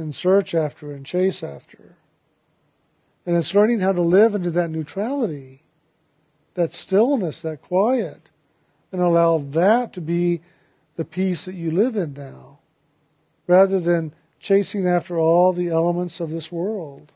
and 0.00 0.14
search 0.14 0.54
after 0.54 0.90
and 0.90 1.06
chase 1.06 1.42
after. 1.42 1.96
And 3.24 3.36
it's 3.36 3.54
learning 3.54 3.80
how 3.80 3.92
to 3.92 4.02
live 4.02 4.34
into 4.34 4.50
that 4.50 4.70
neutrality, 4.70 5.62
that 6.54 6.72
stillness, 6.72 7.42
that 7.42 7.62
quiet, 7.62 8.30
and 8.90 9.00
allow 9.00 9.38
that 9.38 9.92
to 9.92 10.00
be 10.00 10.40
the 10.96 11.04
peace 11.04 11.44
that 11.44 11.54
you 11.54 11.70
live 11.70 11.96
in 11.96 12.14
now, 12.14 12.58
rather 13.46 13.78
than 13.78 14.12
chasing 14.40 14.88
after 14.88 15.18
all 15.18 15.52
the 15.52 15.68
elements 15.68 16.18
of 16.18 16.30
this 16.30 16.50
world. 16.50 17.12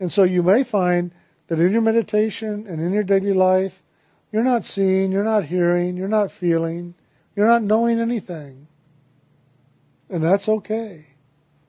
And 0.00 0.12
so 0.12 0.22
you 0.22 0.42
may 0.42 0.64
find 0.64 1.12
that 1.48 1.58
in 1.58 1.72
your 1.72 1.82
meditation 1.82 2.66
and 2.66 2.80
in 2.80 2.92
your 2.92 3.02
daily 3.02 3.32
life, 3.32 3.82
you're 4.30 4.44
not 4.44 4.64
seeing, 4.64 5.10
you're 5.10 5.24
not 5.24 5.46
hearing, 5.46 5.96
you're 5.96 6.08
not 6.08 6.30
feeling, 6.30 6.94
you're 7.34 7.46
not 7.46 7.62
knowing 7.62 7.98
anything. 7.98 8.67
And 10.08 10.22
that's 10.22 10.48
okay. 10.48 11.06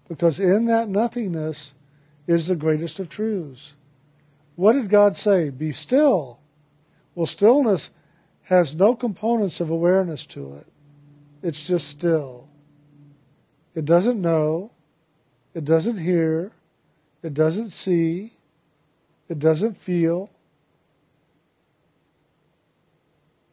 Because 0.07 0.39
in 0.39 0.65
that 0.65 0.89
nothingness 0.89 1.73
is 2.27 2.47
the 2.47 2.55
greatest 2.55 2.99
of 2.99 3.09
truths. 3.09 3.75
What 4.55 4.73
did 4.73 4.89
God 4.89 5.15
say? 5.15 5.49
Be 5.49 5.71
still. 5.71 6.39
Well, 7.15 7.25
stillness 7.25 7.91
has 8.43 8.75
no 8.75 8.95
components 8.95 9.59
of 9.59 9.69
awareness 9.69 10.25
to 10.27 10.55
it. 10.55 10.67
It's 11.41 11.67
just 11.67 11.87
still. 11.87 12.49
It 13.75 13.85
doesn't 13.85 14.21
know. 14.21 14.71
It 15.53 15.65
doesn't 15.65 15.97
hear. 15.97 16.51
It 17.21 17.33
doesn't 17.33 17.69
see. 17.69 18.33
It 19.27 19.39
doesn't 19.39 19.77
feel. 19.77 20.29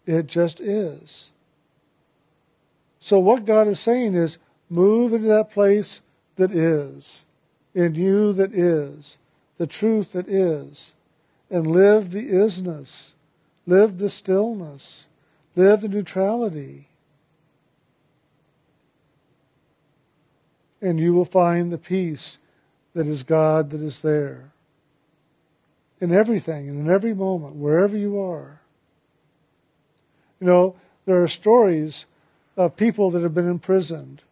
It 0.06 0.26
just 0.26 0.60
is. 0.60 1.30
So, 2.98 3.18
what 3.18 3.44
God 3.44 3.68
is 3.68 3.78
saying 3.78 4.14
is 4.14 4.38
Move 4.68 5.12
into 5.12 5.28
that 5.28 5.50
place 5.50 6.02
that 6.36 6.50
is, 6.50 7.24
in 7.74 7.94
you 7.94 8.32
that 8.32 8.52
is, 8.52 9.18
the 9.58 9.66
truth 9.66 10.12
that 10.12 10.28
is, 10.28 10.94
and 11.50 11.66
live 11.66 12.10
the 12.10 12.30
isness, 12.30 13.12
live 13.66 13.98
the 13.98 14.08
stillness, 14.08 15.06
live 15.54 15.80
the 15.82 15.88
neutrality. 15.88 16.88
And 20.82 20.98
you 20.98 21.14
will 21.14 21.24
find 21.24 21.72
the 21.72 21.78
peace 21.78 22.38
that 22.94 23.06
is 23.06 23.22
God 23.22 23.70
that 23.70 23.80
is 23.80 24.02
there. 24.02 24.50
In 26.00 26.12
everything 26.12 26.68
and 26.68 26.80
in 26.80 26.90
every 26.90 27.14
moment, 27.14 27.56
wherever 27.56 27.96
you 27.96 28.20
are. 28.20 28.60
You 30.40 30.46
know, 30.46 30.76
there 31.06 31.22
are 31.22 31.28
stories 31.28 32.06
of 32.56 32.76
people 32.76 33.10
that 33.10 33.22
have 33.22 33.34
been 33.34 33.48
imprisoned 33.48 34.22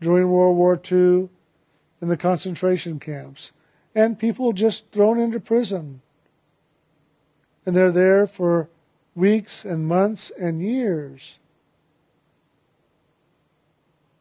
during 0.00 0.30
World 0.30 0.56
War 0.56 0.80
II 0.90 1.28
in 2.00 2.08
the 2.08 2.16
concentration 2.16 3.00
camps, 3.00 3.52
and 3.94 4.18
people 4.18 4.52
just 4.52 4.90
thrown 4.92 5.18
into 5.18 5.40
prison. 5.40 6.00
And 7.66 7.76
they're 7.76 7.92
there 7.92 8.26
for 8.26 8.68
weeks 9.14 9.64
and 9.64 9.86
months 9.86 10.30
and 10.38 10.62
years. 10.62 11.38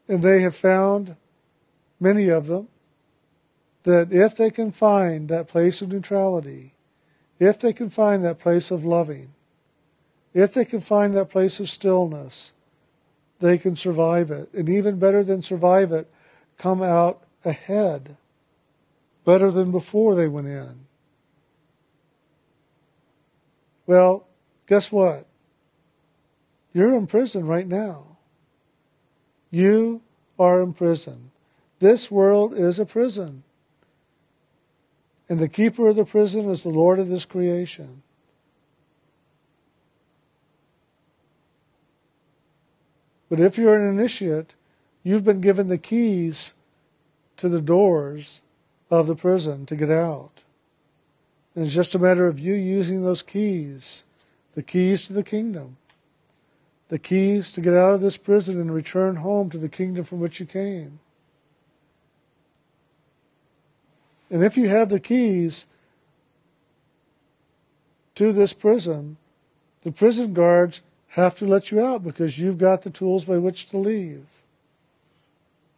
And 0.08 0.24
they 0.24 0.42
have 0.42 0.56
found, 0.56 1.16
many 2.00 2.30
of 2.30 2.48
them, 2.48 2.70
that 3.84 4.12
if 4.12 4.36
they 4.36 4.50
can 4.50 4.72
find 4.72 5.30
that 5.30 5.48
place 5.48 5.82
of 5.82 5.92
neutrality, 5.92 6.74
if 7.40 7.60
they 7.60 7.74
can 7.74 7.90
find 7.90 8.24
that 8.24 8.40
place 8.40 8.72
of 8.72 8.84
loving, 8.84 9.34
if 10.34 10.54
they 10.54 10.66
can 10.66 10.80
find 10.80 11.14
that 11.14 11.30
place 11.30 11.60
of 11.60 11.70
stillness, 11.70 12.54
they 13.40 13.58
can 13.58 13.76
survive 13.76 14.32
it. 14.32 14.52
And 14.54 14.70
even 14.70 15.00
better 15.00 15.24
than 15.24 15.42
survive 15.42 15.92
it, 15.92 16.10
come 16.58 16.82
out 16.82 17.24
ahead, 17.46 18.18
better 19.26 19.52
than 19.52 19.72
before 19.72 20.16
they 20.16 20.28
went 20.28 20.48
in. 20.48 20.86
Well, 23.86 24.28
guess 24.66 24.92
what? 24.92 25.28
You're 26.74 26.96
in 26.96 27.08
prison 27.08 27.46
right 27.46 27.68
now. 27.68 28.18
You 29.50 30.02
are 30.38 30.62
in 30.62 30.74
prison. 30.74 31.32
This 31.80 32.12
world 32.12 32.54
is 32.54 32.80
a 32.80 32.86
prison. 32.86 33.44
And 35.30 35.40
the 35.40 35.50
keeper 35.50 35.88
of 35.90 35.96
the 35.96 36.06
prison 36.06 36.50
is 36.50 36.64
the 36.64 36.70
Lord 36.70 37.00
of 37.00 37.08
this 37.08 37.26
creation. 37.26 38.04
But 43.30 43.40
if 43.40 43.58
you're 43.58 43.76
an 43.76 43.90
initiate, 43.90 44.56
you've 45.04 45.24
been 45.24 45.42
given 45.42 45.68
the 45.68 45.78
keys 45.78 46.54
to 47.38 47.50
the 47.50 47.62
doors 47.62 48.42
of 48.90 49.08
the 49.08 49.16
prison 49.16 49.66
to 49.66 49.76
get 49.76 49.90
out. 49.90 50.44
And 51.56 51.66
it's 51.66 51.76
just 51.76 51.96
a 51.96 52.00
matter 52.00 52.28
of 52.28 52.40
you 52.40 52.54
using 52.54 53.04
those 53.04 53.22
keys, 53.22 54.06
the 54.54 54.64
keys 54.64 55.08
to 55.08 55.14
the 55.14 55.24
kingdom, 55.24 55.78
the 56.90 57.00
keys 57.00 57.52
to 57.54 57.62
get 57.62 57.74
out 57.74 57.96
of 57.96 58.02
this 58.02 58.18
prison 58.18 58.62
and 58.62 58.74
return 58.74 59.18
home 59.18 59.50
to 59.50 59.58
the 59.58 59.70
kingdom 59.70 60.04
from 60.04 60.20
which 60.20 60.40
you 60.40 60.46
came. 60.46 61.00
And 64.30 64.44
if 64.44 64.58
you 64.58 64.70
have 64.70 64.90
the 64.90 65.00
keys 65.00 65.68
to 68.16 68.34
this 68.34 68.54
prison, 68.54 69.18
the 69.84 69.92
prison 69.92 70.34
guards 70.34 70.82
have 71.18 71.34
to 71.34 71.46
let 71.46 71.72
you 71.72 71.84
out 71.84 72.04
because 72.04 72.38
you've 72.38 72.60
got 72.60 72.84
the 72.84 72.92
tools 72.92 73.26
by 73.26 73.40
which 73.40 73.68
to 73.70 73.78
leave. 73.78 74.24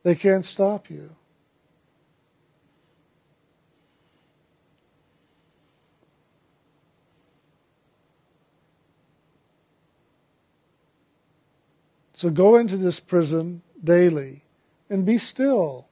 They 0.03 0.13
can't 0.13 0.45
stop 0.45 0.89
you. 0.89 1.15
So 12.17 12.29
go 12.29 12.57
into 12.57 12.75
this 12.75 12.99
prison 12.99 13.61
daily 13.81 14.43
and 14.89 15.05
be 15.05 15.17
still. 15.17 15.87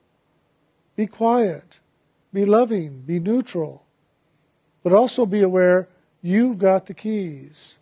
Be 0.94 1.06
quiet. 1.06 1.80
Be 2.34 2.44
loving. 2.44 3.00
Be 3.00 3.18
neutral. 3.18 3.86
But 4.82 4.92
also 4.92 5.24
be 5.24 5.40
aware 5.40 5.88
you've 6.20 6.58
got 6.58 6.84
the 6.84 6.92
keys. 6.92 7.78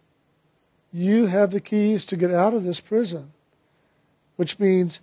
You 0.96 1.26
have 1.26 1.50
the 1.50 1.60
keys 1.60 2.06
to 2.06 2.16
get 2.16 2.30
out 2.30 2.54
of 2.54 2.64
this 2.64 2.80
prison, 2.80 3.32
which 4.36 4.58
means 4.58 5.00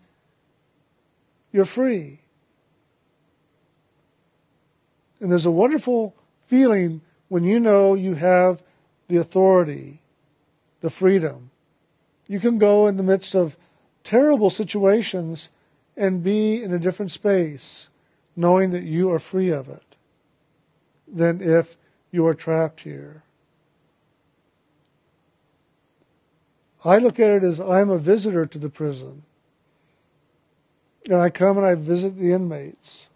you're 1.52 1.66
free. 1.66 2.22
And 5.20 5.32
there's 5.32 5.46
a 5.46 5.52
wonderful 5.52 6.16
feeling 6.48 7.02
when 7.28 7.44
you 7.44 7.60
know 7.60 7.94
you 7.94 8.16
have 8.16 8.64
the 9.08 9.18
authority, 9.18 10.00
the 10.82 10.90
freedom. 10.90 11.52
You 12.28 12.40
can 12.40 12.58
go 12.58 12.88
in 12.88 12.98
the 12.98 13.04
midst 13.04 13.36
of 13.36 13.56
terrible 14.04 14.50
situations 14.50 15.50
and 15.96 16.24
be 16.24 16.64
in 16.64 16.74
a 16.74 16.80
different 16.80 17.12
space, 17.12 17.90
knowing 18.36 18.72
that 18.72 18.82
you 18.82 19.12
are 19.12 19.20
free 19.20 19.50
of 19.50 19.70
it, 19.70 19.96
than 21.08 21.40
if 21.40 21.78
you 22.10 22.26
are 22.26 22.34
trapped 22.34 22.82
here. 22.82 23.22
I 26.86 26.98
look 26.98 27.20
at 27.20 27.30
it 27.30 27.44
as 27.44 27.60
I'm 27.60 27.90
a 27.90 27.98
visitor 27.98 28.46
to 28.46 28.58
the 28.58 28.70
prison. 28.70 29.24
And 31.06 31.18
I 31.18 31.30
come 31.30 31.58
and 31.58 31.66
I 31.66 31.76
visit 31.76 32.18
the 32.18 32.32
inmates. 32.32 33.10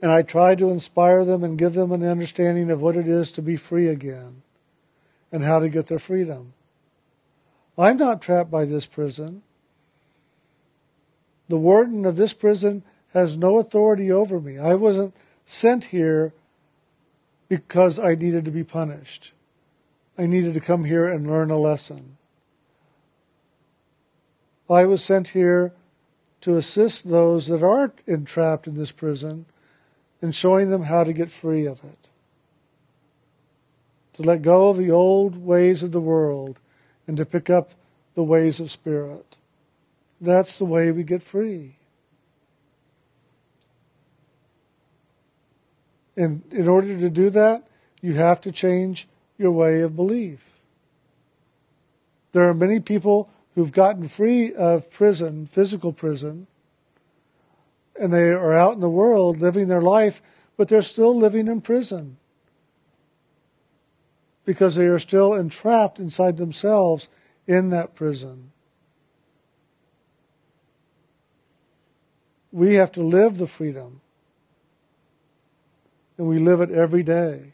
And 0.00 0.12
I 0.12 0.22
try 0.22 0.54
to 0.54 0.70
inspire 0.70 1.24
them 1.24 1.42
and 1.42 1.58
give 1.58 1.74
them 1.74 1.90
an 1.92 2.04
understanding 2.04 2.70
of 2.70 2.80
what 2.80 2.96
it 2.96 3.08
is 3.08 3.32
to 3.32 3.42
be 3.42 3.56
free 3.56 3.88
again 3.88 4.42
and 5.32 5.42
how 5.42 5.58
to 5.58 5.68
get 5.68 5.88
their 5.88 5.98
freedom. 5.98 6.52
I'm 7.76 7.96
not 7.96 8.22
trapped 8.22 8.50
by 8.50 8.64
this 8.64 8.86
prison. 8.86 9.42
The 11.48 11.56
warden 11.56 12.04
of 12.04 12.16
this 12.16 12.32
prison 12.32 12.82
has 13.12 13.36
no 13.36 13.58
authority 13.58 14.12
over 14.12 14.40
me. 14.40 14.58
I 14.58 14.74
wasn't 14.74 15.14
sent 15.44 15.84
here 15.84 16.32
because 17.48 17.98
I 17.98 18.14
needed 18.14 18.44
to 18.44 18.50
be 18.50 18.64
punished. 18.64 19.32
I 20.18 20.26
needed 20.26 20.54
to 20.54 20.60
come 20.60 20.84
here 20.84 21.06
and 21.06 21.28
learn 21.28 21.52
a 21.52 21.56
lesson. 21.56 22.16
I 24.68 24.84
was 24.84 25.02
sent 25.02 25.28
here 25.28 25.72
to 26.40 26.56
assist 26.56 27.08
those 27.08 27.46
that 27.46 27.62
are 27.62 27.92
entrapped 28.06 28.66
in 28.66 28.74
this 28.74 28.92
prison 28.92 29.46
in 30.20 30.32
showing 30.32 30.70
them 30.70 30.84
how 30.84 31.04
to 31.04 31.12
get 31.12 31.30
free 31.30 31.66
of 31.66 31.84
it. 31.84 32.08
To 34.14 34.22
let 34.22 34.42
go 34.42 34.68
of 34.68 34.76
the 34.76 34.90
old 34.90 35.36
ways 35.36 35.84
of 35.84 35.92
the 35.92 36.00
world 36.00 36.58
and 37.06 37.16
to 37.16 37.24
pick 37.24 37.48
up 37.48 37.70
the 38.14 38.24
ways 38.24 38.58
of 38.58 38.70
spirit. 38.70 39.36
That's 40.20 40.58
the 40.58 40.64
way 40.64 40.90
we 40.90 41.04
get 41.04 41.22
free. 41.22 41.76
And 46.16 46.42
in 46.50 46.66
order 46.66 46.98
to 46.98 47.08
do 47.08 47.30
that, 47.30 47.68
you 48.00 48.14
have 48.14 48.40
to 48.40 48.50
change 48.50 49.06
your 49.38 49.52
way 49.52 49.80
of 49.80 49.96
belief. 49.96 50.60
There 52.32 52.48
are 52.48 52.54
many 52.54 52.80
people 52.80 53.30
who've 53.54 53.72
gotten 53.72 54.08
free 54.08 54.52
of 54.52 54.90
prison, 54.90 55.46
physical 55.46 55.92
prison, 55.92 56.46
and 57.98 58.12
they 58.12 58.30
are 58.30 58.52
out 58.52 58.74
in 58.74 58.80
the 58.80 58.88
world 58.88 59.40
living 59.40 59.68
their 59.68 59.80
life, 59.80 60.20
but 60.56 60.68
they're 60.68 60.82
still 60.82 61.16
living 61.16 61.48
in 61.48 61.60
prison 61.60 62.18
because 64.44 64.76
they 64.76 64.86
are 64.86 64.98
still 64.98 65.34
entrapped 65.34 65.98
inside 65.98 66.36
themselves 66.36 67.08
in 67.46 67.70
that 67.70 67.94
prison. 67.94 68.50
We 72.50 72.74
have 72.74 72.90
to 72.92 73.02
live 73.02 73.38
the 73.38 73.46
freedom, 73.46 74.00
and 76.16 76.26
we 76.26 76.38
live 76.38 76.60
it 76.60 76.70
every 76.70 77.02
day. 77.02 77.52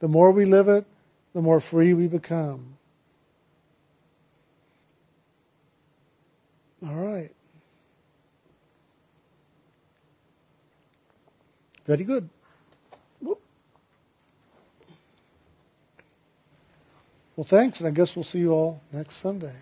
The 0.00 0.08
more 0.08 0.32
we 0.32 0.44
live 0.44 0.68
it, 0.68 0.86
the 1.34 1.42
more 1.42 1.60
free 1.60 1.92
we 1.92 2.06
become. 2.06 2.76
All 6.86 6.94
right. 6.94 7.32
Very 11.86 12.04
good. 12.04 12.28
Whoop. 13.20 13.40
Well, 17.36 17.44
thanks, 17.44 17.80
and 17.80 17.88
I 17.88 17.90
guess 17.90 18.14
we'll 18.14 18.22
see 18.22 18.38
you 18.40 18.52
all 18.52 18.80
next 18.92 19.16
Sunday. 19.16 19.54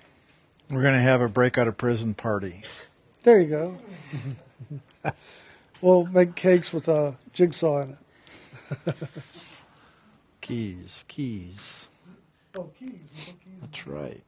We're 0.70 0.82
going 0.82 0.94
to 0.94 1.00
have 1.00 1.20
a 1.20 1.28
break 1.28 1.58
out 1.58 1.68
of 1.68 1.76
prison 1.76 2.14
party. 2.14 2.62
There 3.22 3.40
you 3.40 3.48
go. 3.48 3.78
we'll 5.80 6.06
make 6.06 6.34
cakes 6.34 6.72
with 6.72 6.88
a 6.88 7.16
jigsaw 7.32 7.82
in 7.82 7.96
it. 8.86 8.94
Keys, 10.42 11.04
keys. 11.06 11.88
Oh, 12.58 12.68
keys. 12.78 13.32
That's 13.60 13.86
right. 13.86 14.22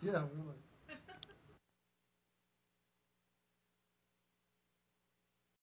Yeah, 0.00 0.12
really. 0.12 0.67